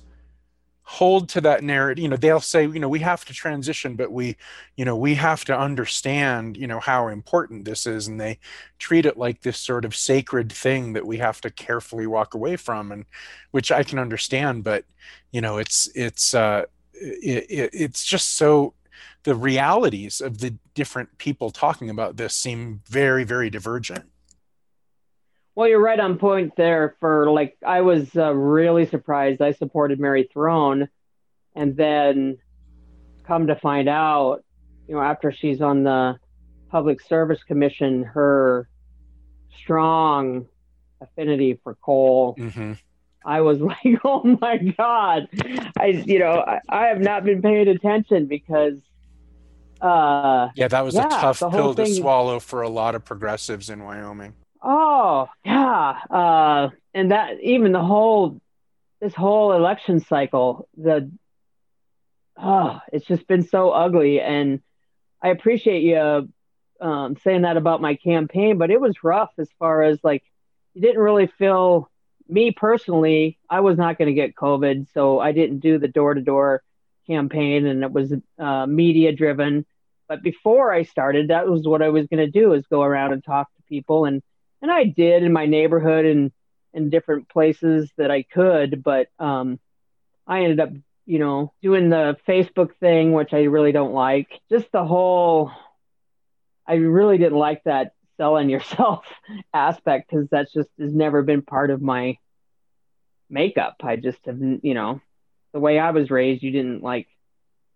hold 0.89 1.29
to 1.29 1.39
that 1.39 1.63
narrative 1.63 2.01
you 2.01 2.09
know 2.09 2.15
they'll 2.15 2.39
say 2.39 2.63
you 2.63 2.79
know 2.79 2.89
we 2.89 2.97
have 2.97 3.23
to 3.23 3.31
transition 3.31 3.95
but 3.95 4.11
we 4.11 4.35
you 4.75 4.83
know 4.83 4.97
we 4.97 5.13
have 5.13 5.45
to 5.45 5.55
understand 5.55 6.57
you 6.57 6.65
know 6.65 6.79
how 6.79 7.09
important 7.09 7.63
this 7.63 7.85
is 7.85 8.07
and 8.07 8.19
they 8.19 8.39
treat 8.79 9.05
it 9.05 9.15
like 9.15 9.39
this 9.41 9.59
sort 9.59 9.85
of 9.85 9.95
sacred 9.95 10.51
thing 10.51 10.93
that 10.93 11.05
we 11.05 11.17
have 11.17 11.39
to 11.39 11.51
carefully 11.51 12.07
walk 12.07 12.33
away 12.33 12.55
from 12.55 12.91
and 12.91 13.05
which 13.51 13.71
i 13.71 13.83
can 13.83 13.99
understand 13.99 14.63
but 14.63 14.83
you 15.31 15.41
know 15.41 15.59
it's 15.59 15.91
it's 15.93 16.33
uh 16.33 16.63
it, 16.99 17.45
it, 17.49 17.69
it's 17.73 18.05
just 18.05 18.31
so 18.31 18.73
the 19.23 19.35
realities 19.35 20.21
of 20.21 20.39
the 20.39 20.55
different 20.73 21.17
people 21.17 21.49
talking 21.49 21.89
about 21.89 22.17
this 22.17 22.33
seem 22.33 22.81
very 22.87 23.23
very 23.23 23.49
divergent 23.49 24.05
well, 25.59 25.67
you're 25.67 25.81
right 25.81 25.99
on 25.99 26.17
point 26.17 26.55
there. 26.55 26.95
For 27.01 27.29
like, 27.29 27.57
I 27.67 27.81
was 27.81 28.15
uh, 28.15 28.33
really 28.33 28.85
surprised. 28.85 29.41
I 29.41 29.51
supported 29.51 29.99
Mary 29.99 30.29
Throne, 30.31 30.87
and 31.53 31.75
then 31.75 32.37
come 33.25 33.47
to 33.47 33.57
find 33.57 33.89
out, 33.89 34.45
you 34.87 34.95
know, 34.95 35.01
after 35.01 35.33
she's 35.33 35.59
on 35.59 35.83
the 35.83 36.17
Public 36.69 37.01
Service 37.01 37.43
Commission, 37.43 38.03
her 38.03 38.69
strong 39.53 40.47
affinity 41.01 41.59
for 41.61 41.75
coal. 41.75 42.35
Mm-hmm. 42.39 42.73
I 43.25 43.41
was 43.41 43.59
like, 43.61 43.99
oh 44.03 44.37
my 44.41 44.57
god, 44.57 45.29
I 45.77 45.87
you 45.87 46.19
know 46.19 46.43
I, 46.45 46.59
I 46.69 46.87
have 46.87 46.99
not 46.99 47.23
been 47.23 47.41
paying 47.41 47.67
attention 47.67 48.25
because. 48.25 48.75
Uh, 49.81 50.49
yeah, 50.55 50.67
that 50.67 50.83
was 50.83 50.93
yeah, 50.93 51.07
a 51.07 51.09
tough 51.09 51.39
pill 51.39 51.73
to 51.73 51.85
swallow 51.85 52.41
for 52.41 52.63
a 52.63 52.67
lot 52.69 52.95
of 52.95 53.05
progressives 53.05 53.69
in 53.69 53.81
Wyoming. 53.81 54.33
Oh 54.61 55.29
yeah, 55.45 55.99
uh, 56.09 56.69
and 56.93 57.11
that 57.11 57.39
even 57.41 57.71
the 57.71 57.81
whole 57.81 58.41
this 58.99 59.13
whole 59.13 59.53
election 59.53 60.01
cycle, 60.01 60.67
the 60.75 61.09
oh, 62.37 62.79
it's 62.91 63.05
just 63.05 63.27
been 63.27 63.43
so 63.43 63.71
ugly. 63.71 64.19
And 64.19 64.61
I 65.21 65.29
appreciate 65.29 65.83
you 65.83 66.29
um, 66.81 67.17
saying 67.23 67.41
that 67.41 67.57
about 67.57 67.81
my 67.81 67.95
campaign, 67.95 68.57
but 68.57 68.71
it 68.71 68.79
was 68.79 69.03
rough 69.03 69.31
as 69.37 69.49
far 69.59 69.83
as 69.83 69.99
like 70.03 70.23
you 70.73 70.81
didn't 70.81 71.01
really 71.01 71.27
feel 71.27 71.89
me 72.29 72.51
personally. 72.51 73.37
I 73.49 73.59
was 73.61 73.77
not 73.77 73.97
going 73.97 74.07
to 74.07 74.13
get 74.13 74.35
COVID, 74.35 74.87
so 74.93 75.19
I 75.19 75.31
didn't 75.31 75.59
do 75.59 75.79
the 75.79 75.87
door 75.87 76.13
to 76.13 76.21
door 76.21 76.63
campaign, 77.07 77.65
and 77.65 77.83
it 77.83 77.91
was 77.91 78.13
uh, 78.37 78.65
media 78.65 79.11
driven. 79.11 79.65
But 80.07 80.23
before 80.23 80.71
I 80.71 80.83
started, 80.83 81.29
that 81.29 81.47
was 81.47 81.67
what 81.67 81.81
I 81.81 81.89
was 81.89 82.07
going 82.07 82.25
to 82.25 82.31
do: 82.31 82.53
is 82.53 82.65
go 82.67 82.83
around 82.83 83.13
and 83.13 83.23
talk 83.23 83.47
to 83.55 83.63
people 83.63 84.05
and 84.05 84.21
and 84.61 84.71
I 84.71 84.83
did 84.83 85.23
in 85.23 85.31
my 85.31 85.45
neighborhood 85.45 86.05
and 86.05 86.31
in 86.73 86.89
different 86.89 87.29
places 87.29 87.91
that 87.97 88.11
I 88.11 88.23
could, 88.23 88.83
but 88.83 89.07
um, 89.17 89.59
I 90.27 90.41
ended 90.41 90.59
up, 90.59 90.69
you 91.05 91.19
know, 91.19 91.53
doing 91.61 91.89
the 91.89 92.17
Facebook 92.27 92.75
thing, 92.79 93.13
which 93.13 93.33
I 93.33 93.43
really 93.43 93.71
don't 93.71 93.93
like. 93.93 94.27
Just 94.49 94.71
the 94.71 94.85
whole, 94.85 95.51
I 96.67 96.75
really 96.75 97.17
didn't 97.17 97.37
like 97.37 97.63
that 97.63 97.93
selling 98.19 98.49
yourself 98.49 99.05
aspect 99.53 100.09
because 100.09 100.27
that's 100.29 100.51
just 100.51 100.69
has 100.79 100.93
never 100.93 101.23
been 101.23 101.41
part 101.41 101.71
of 101.71 101.81
my 101.81 102.17
makeup. 103.29 103.75
I 103.81 103.95
just 103.95 104.19
have, 104.25 104.39
you 104.39 104.73
know, 104.73 105.01
the 105.53 105.59
way 105.59 105.79
I 105.79 105.91
was 105.91 106.11
raised, 106.11 106.43
you 106.43 106.51
didn't 106.51 106.83
like 106.83 107.07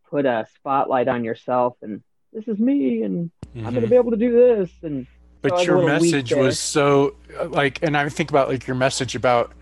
put 0.09 0.25
a 0.25 0.45
spotlight 0.55 1.07
on 1.07 1.23
yourself 1.23 1.75
and 1.81 2.03
this 2.31 2.47
is 2.47 2.59
me 2.59 3.03
and 3.03 3.31
mm-hmm. 3.47 3.65
I'm 3.65 3.73
going 3.73 3.83
to 3.83 3.89
be 3.89 3.95
able 3.95 4.11
to 4.11 4.17
do 4.17 4.31
this 4.31 4.69
and 4.83 5.07
but 5.41 5.57
so 5.57 5.63
your 5.63 5.85
message 5.85 6.33
was 6.33 6.59
so 6.59 7.15
like 7.47 7.81
and 7.83 7.97
i 7.97 8.07
think 8.09 8.29
about 8.29 8.47
like 8.47 8.67
your 8.67 8.75
message 8.75 9.15
about 9.15 9.53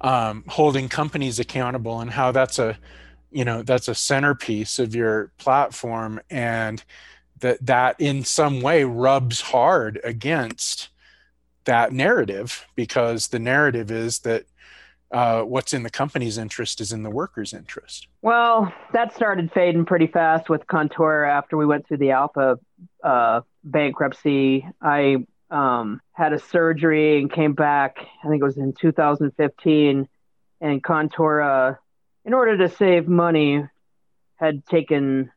um, 0.00 0.44
holding 0.48 0.88
companies 0.88 1.38
accountable 1.38 2.00
and 2.00 2.10
how 2.10 2.30
that's 2.30 2.58
a 2.58 2.78
you 3.30 3.44
know 3.44 3.62
that's 3.62 3.88
a 3.88 3.94
centerpiece 3.94 4.78
of 4.78 4.94
your 4.94 5.32
platform 5.38 6.20
and 6.30 6.84
that 7.40 7.64
that 7.66 8.00
in 8.00 8.24
some 8.24 8.60
way 8.60 8.84
rubs 8.84 9.40
hard 9.40 10.00
against 10.04 10.88
that 11.64 11.92
narrative 11.92 12.66
because 12.74 13.28
the 13.28 13.38
narrative 13.38 13.90
is 13.90 14.20
that 14.20 14.44
uh, 15.10 15.42
what's 15.42 15.72
in 15.72 15.84
the 15.84 15.90
company's 15.90 16.38
interest 16.38 16.80
is 16.80 16.92
in 16.92 17.04
the 17.04 17.10
worker's 17.10 17.52
interest. 17.52 18.08
Well, 18.22 18.72
that 18.92 19.14
started 19.14 19.52
fading 19.52 19.84
pretty 19.84 20.08
fast 20.08 20.48
with 20.48 20.66
Contura 20.66 21.30
after 21.30 21.56
we 21.56 21.66
went 21.66 21.86
through 21.86 21.98
the 21.98 22.10
Alpha 22.10 22.58
uh, 23.02 23.42
bankruptcy. 23.62 24.66
I 24.82 25.24
um, 25.50 26.00
had 26.12 26.32
a 26.32 26.38
surgery 26.38 27.20
and 27.20 27.30
came 27.30 27.52
back. 27.52 27.98
I 28.24 28.28
think 28.28 28.40
it 28.40 28.44
was 28.44 28.56
in 28.56 28.72
2015, 28.72 30.08
and 30.60 30.82
Contura, 30.82 31.78
in 32.24 32.34
order 32.34 32.58
to 32.58 32.68
save 32.68 33.06
money, 33.06 33.64
had 34.36 34.66
taken 34.66 35.30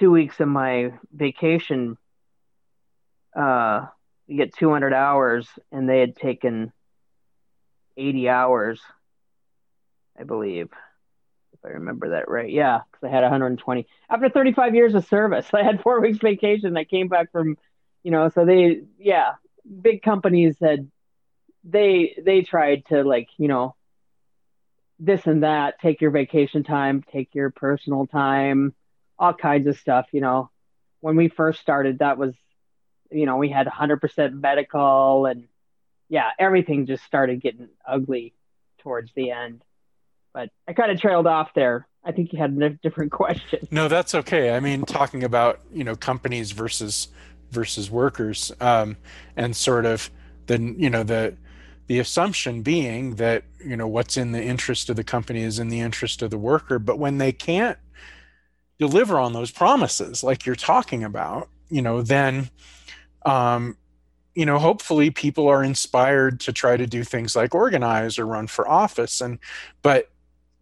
two 0.00 0.10
weeks 0.10 0.40
of 0.40 0.48
my 0.48 0.92
vacation. 1.12 1.96
Uh, 3.36 3.86
you 4.26 4.36
get 4.36 4.56
200 4.56 4.92
hours, 4.92 5.48
and 5.70 5.88
they 5.88 6.00
had 6.00 6.16
taken 6.16 6.72
80 7.96 8.28
hours, 8.28 8.80
I 10.18 10.24
believe, 10.24 10.70
if 11.52 11.64
I 11.64 11.68
remember 11.68 12.10
that 12.10 12.28
right. 12.28 12.50
Yeah, 12.50 12.80
because 12.90 13.06
I 13.06 13.14
had 13.14 13.22
120 13.22 13.86
after 14.08 14.28
35 14.30 14.74
years 14.74 14.94
of 14.94 15.06
service. 15.06 15.48
I 15.54 15.62
had 15.62 15.82
four 15.82 16.00
weeks 16.00 16.18
vacation. 16.18 16.76
I 16.76 16.84
came 16.84 17.08
back 17.08 17.30
from, 17.30 17.58
you 18.02 18.10
know, 18.10 18.30
so 18.30 18.44
they, 18.44 18.82
yeah, 18.98 19.32
big 19.80 20.02
companies 20.02 20.56
had, 20.60 20.90
they 21.62 22.16
they 22.24 22.40
tried 22.40 22.86
to 22.86 23.02
like, 23.04 23.28
you 23.36 23.46
know, 23.46 23.74
this 24.98 25.26
and 25.26 25.42
that. 25.42 25.78
Take 25.80 26.00
your 26.00 26.10
vacation 26.10 26.64
time, 26.64 27.04
take 27.12 27.34
your 27.34 27.50
personal 27.50 28.06
time, 28.06 28.74
all 29.20 29.34
kinds 29.34 29.68
of 29.68 29.78
stuff. 29.78 30.06
You 30.10 30.22
know, 30.22 30.50
when 31.00 31.14
we 31.14 31.28
first 31.28 31.60
started, 31.60 32.00
that 32.00 32.18
was, 32.18 32.34
you 33.12 33.26
know, 33.26 33.36
we 33.36 33.50
had 33.50 33.68
100% 33.68 34.40
medical 34.40 35.26
and 35.26 35.46
yeah, 36.08 36.30
everything 36.38 36.86
just 36.86 37.04
started 37.04 37.40
getting 37.40 37.68
ugly 37.86 38.34
towards 38.78 39.12
the 39.14 39.30
end. 39.30 39.62
But 40.34 40.50
I 40.66 40.72
kind 40.72 40.90
of 40.90 41.00
trailed 41.00 41.26
off 41.26 41.54
there. 41.54 41.86
I 42.04 42.12
think 42.12 42.32
you 42.32 42.38
had 42.38 42.50
a 42.60 42.70
different 42.70 43.12
question. 43.12 43.68
No, 43.70 43.88
that's 43.88 44.14
okay. 44.14 44.54
I 44.54 44.60
mean, 44.60 44.82
talking 44.82 45.22
about 45.22 45.60
you 45.72 45.84
know 45.84 45.96
companies 45.96 46.52
versus 46.52 47.08
versus 47.50 47.90
workers, 47.90 48.52
um, 48.60 48.96
and 49.36 49.54
sort 49.54 49.86
of 49.86 50.10
the 50.46 50.58
you 50.58 50.90
know 50.90 51.02
the 51.02 51.36
the 51.86 51.98
assumption 51.98 52.62
being 52.62 53.16
that 53.16 53.44
you 53.64 53.76
know 53.76 53.86
what's 53.86 54.16
in 54.16 54.32
the 54.32 54.42
interest 54.42 54.88
of 54.88 54.96
the 54.96 55.04
company 55.04 55.42
is 55.42 55.58
in 55.58 55.68
the 55.68 55.80
interest 55.80 56.22
of 56.22 56.30
the 56.30 56.38
worker. 56.38 56.78
But 56.78 56.98
when 56.98 57.18
they 57.18 57.32
can't 57.32 57.78
deliver 58.80 59.20
on 59.20 59.34
those 59.34 59.50
promises, 59.52 60.24
like 60.24 60.46
you're 60.46 60.56
talking 60.56 61.04
about, 61.04 61.48
you 61.68 61.82
know, 61.82 62.00
then 62.02 62.50
um, 63.24 63.76
you 64.34 64.46
know 64.46 64.58
hopefully 64.58 65.10
people 65.10 65.46
are 65.48 65.62
inspired 65.62 66.40
to 66.40 66.52
try 66.52 66.76
to 66.76 66.86
do 66.86 67.04
things 67.04 67.36
like 67.36 67.54
organize 67.54 68.18
or 68.18 68.26
run 68.26 68.46
for 68.46 68.66
office. 68.66 69.20
And 69.20 69.38
but 69.82 70.10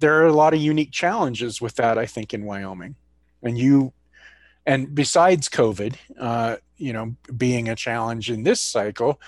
there 0.01 0.21
are 0.21 0.27
a 0.27 0.33
lot 0.33 0.53
of 0.53 0.61
unique 0.61 0.91
challenges 0.93 1.61
with 1.61 1.77
that 1.77 1.97
i 1.97 2.07
think 2.07 2.35
in 2.35 2.45
wyoming. 2.45 2.97
And 3.43 3.57
you 3.57 3.93
and 4.67 4.95
besides 4.95 5.49
covid 5.49 5.95
uh, 6.19 6.57
you 6.77 6.93
know 6.93 7.15
being 7.37 7.69
a 7.69 7.77
challenge 7.77 8.31
in 8.31 8.43
this 8.43 8.61
cycle 8.61 9.21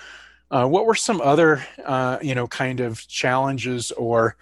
uh, 0.51 0.67
what 0.67 0.85
were 0.85 0.97
some 0.97 1.21
other 1.21 1.65
uh, 1.85 2.19
you 2.21 2.35
know 2.35 2.49
kind 2.49 2.81
of 2.81 3.07
challenges 3.07 3.93
or 3.93 4.37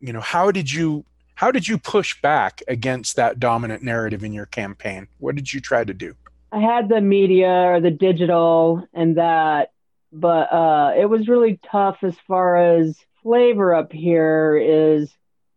you 0.00 0.12
know 0.12 0.20
how 0.20 0.52
did 0.52 0.70
you 0.70 1.04
how 1.38 1.50
did 1.52 1.68
you 1.68 1.78
push 1.78 2.20
back 2.20 2.62
against 2.68 3.16
that 3.16 3.38
dominant 3.38 3.82
narrative 3.82 4.22
in 4.24 4.32
your 4.32 4.46
campaign 4.46 5.08
what 5.18 5.34
did 5.34 5.52
you 5.52 5.60
try 5.60 5.84
to 5.84 5.94
do 5.94 6.14
I 6.50 6.60
had 6.60 6.88
the 6.88 7.00
media 7.00 7.48
or 7.48 7.80
the 7.80 7.90
digital 7.90 8.86
and 8.94 9.16
that, 9.18 9.72
but 10.12 10.52
uh, 10.52 10.94
it 10.96 11.06
was 11.06 11.28
really 11.28 11.60
tough 11.70 11.98
as 12.02 12.16
far 12.26 12.56
as 12.56 12.98
flavor 13.22 13.74
up 13.74 13.92
here 13.92 14.56
is 14.56 15.14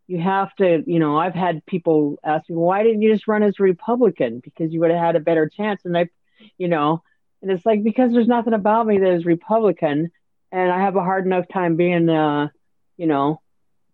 you 0.07 0.19
have 0.19 0.53
to, 0.55 0.83
you 0.85 0.99
know, 0.99 1.17
I've 1.17 1.35
had 1.35 1.65
people 1.65 2.17
ask 2.23 2.49
me, 2.49 2.57
why 2.57 2.83
didn't 2.83 3.01
you 3.01 3.13
just 3.13 3.27
run 3.27 3.43
as 3.43 3.55
a 3.59 3.63
Republican? 3.63 4.41
Because 4.43 4.73
you 4.73 4.81
would 4.81 4.91
have 4.91 4.99
had 4.99 5.15
a 5.15 5.21
better 5.21 5.47
chance. 5.47 5.81
And 5.85 5.97
I, 5.97 6.09
you 6.57 6.67
know, 6.67 7.01
and 7.41 7.49
it's 7.49 7.65
like, 7.65 7.83
because 7.83 8.11
there's 8.11 8.27
nothing 8.27 8.53
about 8.53 8.85
me 8.85 8.97
that 8.97 9.13
is 9.13 9.25
Republican. 9.25 10.11
And 10.51 10.71
I 10.71 10.81
have 10.81 10.97
a 10.97 11.03
hard 11.03 11.25
enough 11.25 11.45
time 11.47 11.77
being, 11.77 12.09
uh, 12.09 12.49
you 12.97 13.07
know, 13.07 13.39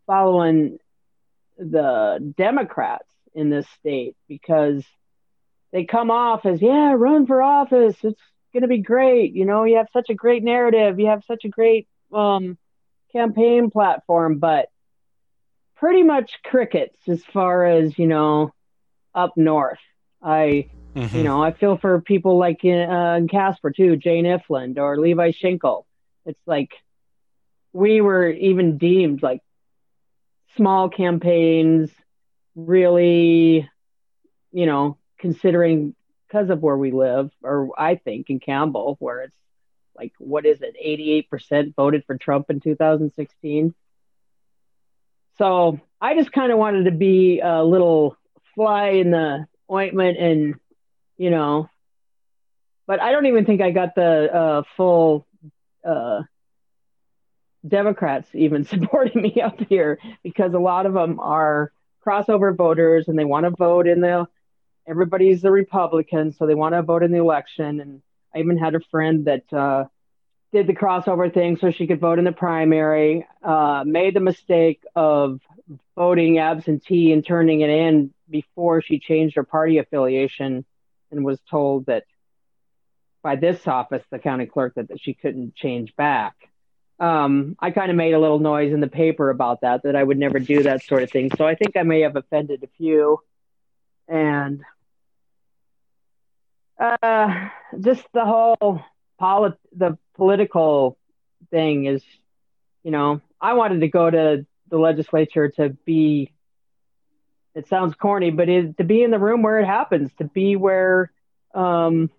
following 0.07 0.79
the 1.57 2.33
Democrats 2.37 3.07
in 3.33 3.49
this 3.49 3.67
state 3.79 4.15
because 4.27 4.83
they 5.71 5.85
come 5.85 6.11
off 6.11 6.45
as, 6.45 6.61
yeah, 6.61 6.93
run 6.93 7.27
for 7.27 7.41
office. 7.41 7.95
It's 8.03 8.21
going 8.53 8.61
to 8.61 8.67
be 8.67 8.79
great. 8.79 9.33
You 9.33 9.45
know, 9.45 9.63
you 9.63 9.77
have 9.77 9.87
such 9.91 10.09
a 10.09 10.15
great 10.15 10.43
narrative. 10.43 10.99
You 10.99 11.07
have 11.07 11.23
such 11.25 11.45
a 11.45 11.49
great 11.49 11.87
um, 12.13 12.57
campaign 13.11 13.69
platform, 13.69 14.39
but 14.39 14.69
pretty 15.75 16.03
much 16.03 16.31
crickets 16.43 16.97
as 17.07 17.23
far 17.25 17.65
as, 17.65 17.97
you 17.99 18.07
know, 18.07 18.51
up 19.13 19.33
north. 19.35 19.79
I, 20.21 20.69
mm-hmm. 20.95 21.15
you 21.15 21.23
know, 21.23 21.43
I 21.43 21.51
feel 21.51 21.77
for 21.77 22.01
people 22.01 22.37
like 22.37 22.63
in, 22.63 22.89
uh, 22.89 23.15
in 23.15 23.27
Casper 23.27 23.71
too, 23.71 23.97
Jane 23.97 24.25
Ifland 24.25 24.77
or 24.77 24.99
Levi 24.99 25.31
Schinkel. 25.31 25.83
It's 26.25 26.41
like 26.47 26.71
we 27.73 28.01
were 28.01 28.29
even 28.29 28.77
deemed 28.77 29.21
like 29.21 29.41
small 30.57 30.89
campaigns, 30.89 31.91
really, 32.55 33.69
you 34.51 34.65
know, 34.65 34.97
considering 35.19 35.95
because 36.27 36.49
of 36.49 36.61
where 36.61 36.75
we 36.75 36.91
live, 36.91 37.31
or 37.41 37.69
I 37.77 37.95
think 37.95 38.29
in 38.29 38.39
Campbell, 38.39 38.97
where 38.99 39.21
it's 39.21 39.35
like, 39.95 40.13
what 40.19 40.45
is 40.45 40.59
it, 40.61 40.75
88% 41.31 41.73
voted 41.75 42.03
for 42.05 42.17
Trump 42.17 42.49
in 42.49 42.59
2016. 42.59 43.73
So 45.37 45.79
I 46.01 46.15
just 46.15 46.31
kind 46.31 46.51
of 46.51 46.57
wanted 46.57 46.85
to 46.85 46.91
be 46.91 47.39
a 47.39 47.63
little 47.63 48.17
fly 48.55 48.89
in 48.89 49.11
the 49.11 49.45
ointment 49.71 50.17
and, 50.17 50.55
you 51.17 51.29
know, 51.29 51.69
but 52.87 53.01
I 53.01 53.11
don't 53.11 53.25
even 53.27 53.45
think 53.45 53.61
I 53.61 53.71
got 53.71 53.95
the 53.95 54.33
uh, 54.33 54.63
full 54.75 55.27
uh, 55.87 56.21
Democrats 57.67 58.27
even 58.33 58.63
supporting 58.65 59.21
me 59.21 59.41
up 59.41 59.59
here 59.69 59.99
because 60.23 60.53
a 60.53 60.59
lot 60.59 60.85
of 60.85 60.93
them 60.93 61.19
are 61.19 61.71
crossover 62.05 62.55
voters 62.55 63.07
and 63.07 63.17
they 63.17 63.25
want 63.25 63.45
to 63.45 63.51
vote 63.51 63.87
in 63.87 64.01
the 64.01 64.27
everybody's 64.87 65.43
a 65.43 65.51
Republican, 65.51 66.31
so 66.31 66.47
they 66.47 66.55
want 66.55 66.73
to 66.73 66.81
vote 66.81 67.03
in 67.03 67.11
the 67.11 67.19
election. 67.19 67.81
And 67.81 68.01
I 68.33 68.39
even 68.39 68.57
had 68.57 68.75
a 68.75 68.79
friend 68.79 69.25
that 69.25 69.51
uh, 69.53 69.85
did 70.53 70.67
the 70.67 70.73
crossover 70.73 71.33
thing 71.33 71.57
so 71.57 71.71
she 71.71 71.87
could 71.87 71.99
vote 71.99 72.19
in 72.19 72.25
the 72.25 72.31
primary, 72.31 73.27
uh, 73.43 73.83
made 73.85 74.15
the 74.15 74.21
mistake 74.21 74.81
of 74.95 75.41
voting 75.95 76.39
absentee 76.39 77.11
and 77.11 77.25
turning 77.25 77.61
it 77.61 77.69
in 77.69 78.13
before 78.29 78.81
she 78.81 78.99
changed 78.99 79.35
her 79.35 79.43
party 79.43 79.77
affiliation 79.77 80.65
and 81.11 81.25
was 81.25 81.39
told 81.49 81.85
that 81.87 82.03
by 83.21 83.35
this 83.35 83.67
office, 83.67 84.03
the 84.09 84.19
county 84.19 84.45
clerk, 84.45 84.75
that, 84.75 84.87
that 84.87 85.01
she 85.01 85.13
couldn't 85.13 85.55
change 85.55 85.93
back. 85.95 86.35
Um, 86.99 87.55
I 87.59 87.71
kind 87.71 87.91
of 87.91 87.97
made 87.97 88.13
a 88.13 88.19
little 88.19 88.39
noise 88.39 88.73
in 88.73 88.79
the 88.79 88.87
paper 88.87 89.29
about 89.29 89.61
that, 89.61 89.83
that 89.83 89.95
I 89.95 90.03
would 90.03 90.17
never 90.17 90.39
do 90.39 90.63
that 90.63 90.83
sort 90.83 91.03
of 91.03 91.11
thing. 91.11 91.29
So 91.37 91.45
I 91.45 91.55
think 91.55 91.77
I 91.77 91.83
may 91.83 92.01
have 92.01 92.15
offended 92.15 92.63
a 92.63 92.67
few. 92.77 93.19
And 94.07 94.63
uh, 96.79 97.49
just 97.79 98.03
the 98.13 98.25
whole 98.25 98.81
polit- 99.19 99.59
the 99.75 99.97
political 100.15 100.97
thing 101.51 101.85
is, 101.85 102.03
you 102.83 102.91
know, 102.91 103.21
I 103.39 103.53
wanted 103.53 103.81
to 103.81 103.87
go 103.87 104.09
to 104.09 104.45
the 104.69 104.77
legislature 104.77 105.49
to 105.49 105.69
be. 105.85 106.31
It 107.53 107.67
sounds 107.67 107.95
corny, 107.95 108.29
but 108.29 108.49
it, 108.49 108.77
to 108.77 108.83
be 108.83 109.01
in 109.01 109.09
the 109.09 109.17
room 109.17 109.41
where 109.41 109.59
it 109.59 109.65
happens, 109.65 110.11
to 110.19 110.25
be 110.25 110.55
where, 110.55 111.11
um, 111.55 112.11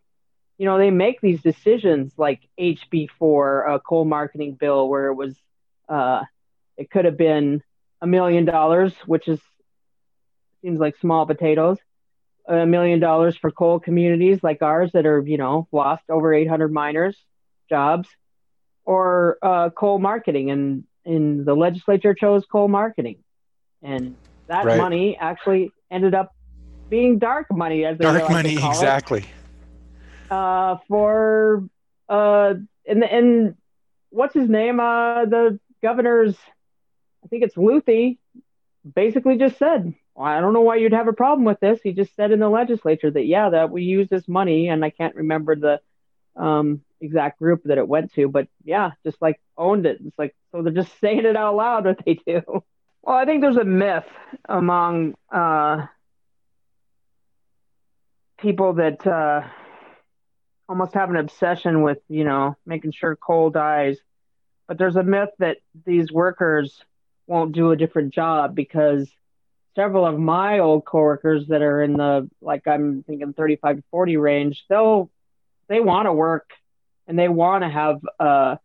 you 0.59 0.67
know, 0.67 0.77
they 0.77 0.91
make 0.91 1.21
these 1.21 1.41
decisions 1.41 2.13
like 2.17 2.41
HB4, 2.61 3.77
a 3.77 3.81
coal 3.81 4.05
marketing 4.05 4.55
bill, 4.55 4.89
where 4.89 5.07
it 5.07 5.15
was, 5.15 5.37
uh, 5.89 6.25
it 6.77 6.91
could 6.91 7.05
have 7.05 7.17
been 7.17 7.63
a 8.03 8.07
million 8.07 8.45
dollars, 8.45 8.93
which 9.07 9.29
is 9.29 9.41
seems 10.63 10.81
like 10.81 10.97
small 11.01 11.25
potatoes, 11.25 11.79
a 12.47 12.67
million 12.67 12.99
dollars 12.99 13.37
for 13.37 13.53
coal 13.53 13.79
communities 13.79 14.41
like 14.43 14.61
ours 14.61 14.91
that 14.93 15.07
are, 15.07 15.21
you 15.25 15.39
know, 15.39 15.69
lost 15.71 16.03
over 16.11 16.35
800 16.35 16.73
miners 16.73 17.17
jobs, 17.69 18.09
or 18.85 19.39
uh, 19.43 19.71
coal 19.71 19.99
marketing. 19.99 20.51
And 20.51 20.85
in 21.05 21.45
the 21.45 21.55
legislature 21.55 22.15
chose 22.15 22.45
coal 22.51 22.67
marketing, 22.67 23.19
and 23.83 24.17
that 24.49 24.65
right. 24.65 24.77
money 24.77 25.17
actually 25.17 25.71
ended 25.91 26.15
up 26.15 26.35
being 26.91 27.19
dark 27.19 27.47
money, 27.51 27.85
as 27.85 27.99
dark 27.99 28.23
like 28.23 28.31
money, 28.31 28.55
exactly. 28.55 29.21
It, 29.21 29.29
uh, 30.31 30.77
for 30.89 31.69
uh, 32.09 32.55
and 32.87 33.05
and 33.05 33.55
what's 34.11 34.35
his 34.35 34.49
name? 34.49 34.81
Uh, 34.81 35.25
the 35.25 35.59
governor's, 35.83 36.37
I 37.25 37.29
think 37.29 37.45
it's 37.45 37.55
Luthi, 37.55 38.19
basically 38.95 39.39
just 39.39 39.59
said 39.59 39.95
well, 40.19 40.27
I 40.27 40.41
don't 40.41 40.53
know 40.53 40.63
why 40.63 40.77
you'd 40.77 40.93
have 40.95 41.07
a 41.07 41.13
problem 41.13 41.45
with 41.45 41.61
this. 41.61 41.81
He 41.81 41.93
just 41.93 42.15
said 42.17 42.33
in 42.33 42.41
the 42.41 42.49
legislature 42.49 43.11
that 43.11 43.25
yeah, 43.25 43.51
that 43.51 43.71
we 43.71 43.85
use 43.85 44.09
this 44.09 44.27
money, 44.27 44.69
and 44.69 44.85
I 44.85 44.91
can't 44.91 45.15
remember 45.15 45.55
the 45.55 45.81
um, 46.35 46.83
exact 47.01 47.39
group 47.39 47.63
that 47.65 47.79
it 47.79 47.87
went 47.87 48.13
to, 48.15 48.29
but 48.29 48.49
yeah, 48.65 48.91
just 49.05 49.23
like 49.23 49.41
owned 49.57 49.87
it. 49.87 49.99
It's 50.05 50.19
like 50.19 50.35
so 50.51 50.63
they're 50.63 50.73
just 50.73 50.99
saying 51.01 51.25
it 51.25 51.37
out 51.37 51.55
loud 51.55 51.85
what 51.85 52.05
they 52.05 52.15
do. 52.15 52.43
Well, 53.03 53.17
I 53.17 53.27
think 53.27 53.43
there's 53.43 53.57
a 53.57 53.65
myth 53.65 54.09
among 54.49 55.15
uh, 55.33 55.87
people 58.41 58.75
that 58.75 59.07
uh, 59.07 59.43
almost 60.69 60.95
have 60.95 61.11
an 61.11 61.17
obsession 61.17 61.83
with 61.83 61.99
you 62.09 62.25
know 62.25 62.57
making 62.67 62.93
sure 62.93 63.17
coal 63.17 63.51
dies, 63.51 63.99
but 64.67 64.79
there's 64.79 64.97
a 64.97 65.03
myth 65.03 65.31
that 65.39 65.59
these 65.87 66.13
workers 66.13 66.83
won't 67.27 67.53
do 67.53 67.71
a 67.71 67.77
different 67.77 68.13
job 68.13 68.55
because 68.55 69.11
several 69.77 70.05
of 70.07 70.19
my 70.19 70.59
old 70.59 70.85
coworkers 70.85 71.47
that 71.49 71.63
are 71.63 71.83
in 71.83 71.93
the 71.93 72.29
like 72.41 72.67
I'm 72.67 73.05
thinking 73.05 73.33
35 73.33 73.77
to 73.77 73.83
40 73.91 74.17
range, 74.17 74.65
they'll 74.69 75.11
they 75.69 75.81
want 75.81 76.07
to 76.07 76.13
work 76.13 76.51
and 77.07 77.19
they 77.19 77.29
want 77.29 77.63
to 77.65 77.71
have 77.71 78.01
a 78.19 78.59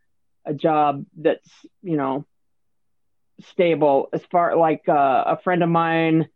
a 0.45 0.53
job 0.53 1.05
that's 1.17 1.49
you 1.81 1.97
know 1.97 2.25
stable. 3.51 4.09
As 4.13 4.23
far 4.31 4.55
like 4.57 4.87
uh, 4.87 5.23
a 5.27 5.37
friend 5.43 5.63
of 5.63 5.69
mine 5.69 6.27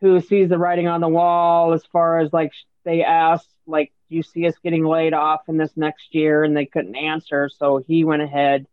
who 0.00 0.20
sees 0.20 0.48
the 0.48 0.58
writing 0.58 0.88
on 0.88 1.00
the 1.00 1.08
wall, 1.08 1.72
as 1.72 1.84
far 1.92 2.20
as 2.20 2.32
like 2.32 2.52
they 2.84 3.02
asked 3.02 3.48
like, 3.66 3.90
"Do 3.90 3.97
you 4.08 4.22
see 4.22 4.46
us 4.46 4.54
getting 4.62 4.84
laid 4.84 5.14
off 5.14 5.42
in 5.48 5.56
this 5.56 5.76
next 5.76 6.14
year?" 6.14 6.44
and 6.44 6.56
they 6.56 6.66
couldn't 6.66 6.96
answer, 6.96 7.48
so 7.48 7.78
he 7.86 8.04
went 8.04 8.22
ahead 8.22 8.66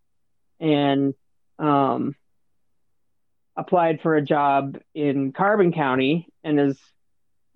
and 0.60 1.14
um 1.60 2.16
applied 3.58 4.02
for 4.02 4.16
a 4.16 4.22
job 4.22 4.78
in 4.94 5.32
Carbon 5.32 5.72
County 5.72 6.28
and 6.44 6.60
is, 6.60 6.80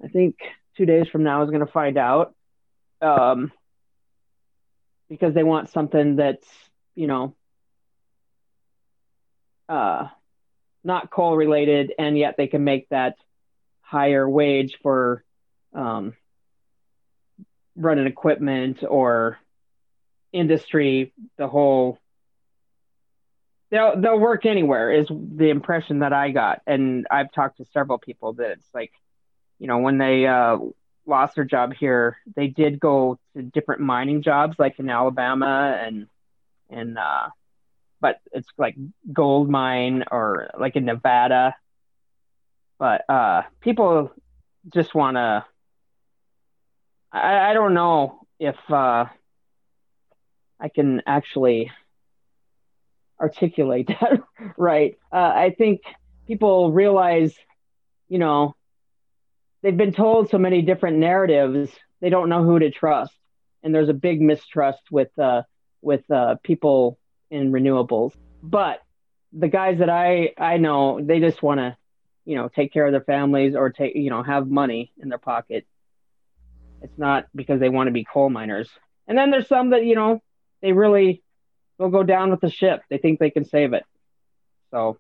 I 0.04 0.08
think, 0.08 0.38
two 0.78 0.86
days 0.86 1.08
from 1.10 1.24
now 1.24 1.44
is 1.44 1.50
going 1.50 1.66
to 1.66 1.72
find 1.72 1.98
out 1.98 2.34
um, 3.02 3.52
because 5.10 5.34
they 5.34 5.44
want 5.44 5.70
something 5.70 6.16
that's, 6.16 6.48
you 6.96 7.08
know, 7.08 7.36
uh, 9.68 10.08
not 10.84 11.12
coal 11.12 11.36
related, 11.36 11.94
and 12.00 12.18
yet 12.18 12.36
they 12.38 12.48
can 12.48 12.64
make 12.64 12.88
that 12.90 13.16
higher 13.82 14.28
wage 14.28 14.78
for 14.82 15.24
um, 15.74 16.14
running 17.80 18.08
equipment 18.08 18.84
or 18.88 19.40
industry, 20.32 21.14
the 21.38 21.48
whole 21.48 21.98
they'll 23.72 24.00
they'll 24.00 24.20
work 24.20 24.46
anywhere 24.46 24.92
is 24.92 25.08
the 25.10 25.50
impression 25.50 26.00
that 26.00 26.14
I 26.14 26.32
got, 26.32 26.62
and 26.68 27.08
I've 27.10 27.32
talked 27.32 27.58
to 27.58 27.66
several 27.74 27.98
people 27.98 28.34
that 28.34 28.52
it's 28.52 28.70
like, 28.74 28.92
you 29.60 29.68
know, 29.68 29.80
when 29.80 29.98
they 29.98 30.28
uh, 30.28 30.58
lost 31.06 31.36
their 31.36 31.46
job 31.46 31.74
here, 31.74 32.18
they 32.36 32.48
did 32.48 32.80
go 32.80 33.20
to 33.36 33.42
different 33.42 33.82
mining 33.82 34.22
jobs, 34.22 34.58
like 34.60 34.80
in 34.80 34.90
Alabama 34.90 35.80
and 35.82 36.08
and 36.70 36.98
uh, 36.98 37.30
but 38.02 38.20
it's 38.32 38.48
like 38.58 38.76
gold 39.12 39.50
mine 39.50 40.04
or 40.12 40.50
like 40.58 40.76
in 40.76 40.86
Nevada. 40.86 41.56
But 42.78 43.04
uh, 43.10 43.44
people 43.62 44.12
just 44.74 44.96
want 44.96 45.18
to. 45.18 45.46
I, 47.12 47.52
I 47.52 47.54
don't 47.54 47.74
know 47.74 48.22
if 48.40 48.56
uh, 48.70 49.06
I 50.60 50.70
can 50.70 51.02
actually 51.06 51.72
articulate 53.20 53.88
that 54.02 54.22
right. 54.58 54.98
Uh, 55.12 55.16
I 55.36 55.56
think 55.58 55.82
people 56.28 56.72
realize, 56.72 57.34
you 58.08 58.20
know, 58.20 58.56
they've 59.62 59.76
been 59.76 59.94
told 59.94 60.30
so 60.30 60.38
many 60.38 60.62
different 60.62 60.98
narratives, 60.98 61.72
they 62.02 62.10
don't 62.10 62.30
know 62.30 62.44
who 62.44 62.60
to 62.60 62.72
trust, 62.72 63.14
and 63.64 63.74
there's 63.74 63.90
a 63.90 63.94
big 63.94 64.22
mistrust 64.22 64.84
with 64.92 65.18
uh, 65.20 65.44
with 65.82 66.10
uh, 66.12 66.36
people 66.44 66.98
in 67.30 67.52
renewables. 67.52 68.14
But 68.42 68.82
the 69.34 69.48
guys 69.48 69.80
that 69.80 69.90
I 69.90 70.34
I 70.38 70.58
know, 70.58 71.00
they 71.02 71.20
just 71.20 71.44
want 71.44 71.60
to, 71.60 71.76
you 72.26 72.36
know, 72.36 72.48
take 72.48 72.72
care 72.72 72.86
of 72.86 72.92
their 72.92 73.02
families 73.02 73.56
or 73.56 73.70
take 73.70 73.96
you 73.96 74.10
know 74.10 74.24
have 74.24 74.48
money 74.48 74.92
in 75.02 75.10
their 75.10 75.18
pocket. 75.18 75.66
It's 76.82 76.98
not 76.98 77.26
because 77.36 77.60
they 77.60 77.70
want 77.70 77.88
to 77.88 77.92
be 77.92 78.04
coal 78.04 78.30
miners. 78.30 78.70
And 79.08 79.18
then 79.18 79.32
there's 79.32 79.48
some 79.48 79.72
that 79.72 79.86
you 79.86 79.96
know 79.96 80.22
they 80.62 80.72
really 80.72 81.24
they'll 81.78 81.90
go 81.90 82.04
down 82.04 82.30
with 82.32 82.42
the 82.42 82.50
ship. 82.50 82.82
They 82.90 82.98
think 82.98 83.20
they 83.20 83.32
can 83.32 83.46
save 83.46 83.74
it. 83.74 83.84
So, 84.72 84.98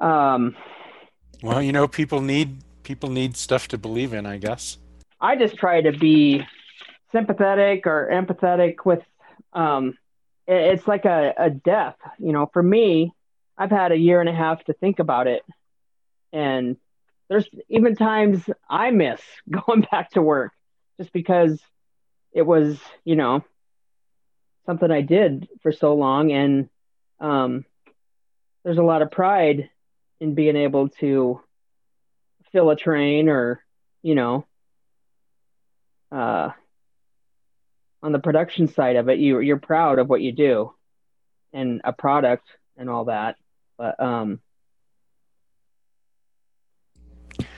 um, 0.00 0.54
well, 1.42 1.62
you 1.62 1.72
know, 1.72 1.88
people 1.88 2.20
need 2.20 2.62
people 2.82 3.10
need 3.10 3.36
stuff 3.36 3.68
to 3.68 3.78
believe 3.78 4.12
in. 4.12 4.26
I 4.26 4.38
guess. 4.38 4.78
I 5.20 5.36
just 5.36 5.56
try 5.56 5.80
to 5.80 5.92
be 5.92 6.46
sympathetic 7.12 7.86
or 7.86 8.08
empathetic 8.12 8.76
with. 8.84 9.02
Um, 9.52 9.96
it's 10.46 10.86
like 10.88 11.04
a, 11.04 11.34
a 11.36 11.50
death, 11.50 11.96
you 12.18 12.32
know. 12.32 12.48
For 12.52 12.62
me, 12.62 13.12
I've 13.56 13.70
had 13.70 13.92
a 13.92 13.98
year 13.98 14.20
and 14.20 14.28
a 14.28 14.34
half 14.34 14.64
to 14.64 14.72
think 14.72 14.98
about 14.98 15.26
it, 15.26 15.42
and 16.32 16.76
there's 17.28 17.48
even 17.68 17.94
times 17.94 18.42
I 18.68 18.90
miss 18.90 19.20
going 19.50 19.86
back 19.90 20.10
to 20.12 20.22
work 20.22 20.52
just 20.98 21.12
because 21.12 21.60
it 22.32 22.42
was, 22.42 22.78
you 23.04 23.16
know, 23.16 23.44
something 24.66 24.90
I 24.90 25.00
did 25.00 25.48
for 25.62 25.72
so 25.72 25.94
long, 25.94 26.30
and 26.30 26.68
um, 27.20 27.64
there's 28.64 28.78
a 28.78 28.82
lot 28.82 29.02
of 29.02 29.10
pride 29.10 29.70
in 30.20 30.34
being 30.34 30.56
able 30.56 30.88
to 31.00 31.40
fill 32.52 32.70
a 32.70 32.76
train 32.76 33.28
or 33.28 33.64
you 34.02 34.14
know 34.14 34.46
uh, 36.12 36.50
on 38.02 38.12
the 38.12 38.18
production 38.18 38.68
side 38.68 38.96
of 38.96 39.08
it 39.08 39.18
you 39.18 39.40
you're 39.40 39.58
proud 39.58 39.98
of 39.98 40.08
what 40.08 40.20
you 40.20 40.32
do 40.32 40.72
and 41.52 41.80
a 41.84 41.92
product 41.92 42.46
and 42.76 42.90
all 42.90 43.06
that. 43.06 43.36
But 43.76 44.00
um 44.00 44.40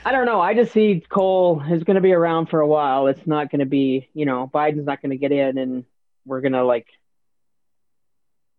I 0.04 0.12
don't 0.12 0.24
know. 0.24 0.40
I 0.40 0.54
just 0.54 0.72
see 0.72 1.02
coal 1.08 1.62
is 1.70 1.84
going 1.84 1.96
to 1.96 2.00
be 2.00 2.12
around 2.12 2.46
for 2.46 2.60
a 2.60 2.66
while. 2.66 3.06
It's 3.06 3.26
not 3.26 3.50
going 3.50 3.60
to 3.60 3.66
be, 3.66 4.08
you 4.14 4.24
know, 4.24 4.50
Biden's 4.52 4.86
not 4.86 5.02
going 5.02 5.10
to 5.10 5.18
get 5.18 5.30
in 5.30 5.58
and 5.58 5.84
we're 6.24 6.40
going 6.40 6.52
to 6.52 6.64
like 6.64 6.86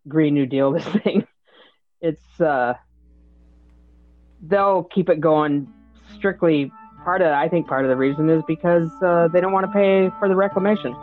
Green 0.07 0.35
New 0.35 0.45
Deal 0.45 0.71
this 0.73 0.85
thing. 0.85 1.25
It's 1.99 2.41
uh, 2.41 2.75
they'll 4.41 4.83
keep 4.83 5.09
it 5.09 5.19
going 5.19 5.71
strictly. 6.15 6.71
Part 7.03 7.21
of 7.21 7.31
I 7.31 7.49
think 7.49 7.67
part 7.67 7.85
of 7.85 7.89
the 7.89 7.97
reason 7.97 8.29
is 8.29 8.43
because 8.47 8.89
uh, 9.03 9.27
they 9.33 9.41
don't 9.41 9.51
want 9.51 9.65
to 9.65 9.71
pay 9.71 10.11
for 10.19 10.27
the 10.27 10.35
reclamation. 10.35 10.95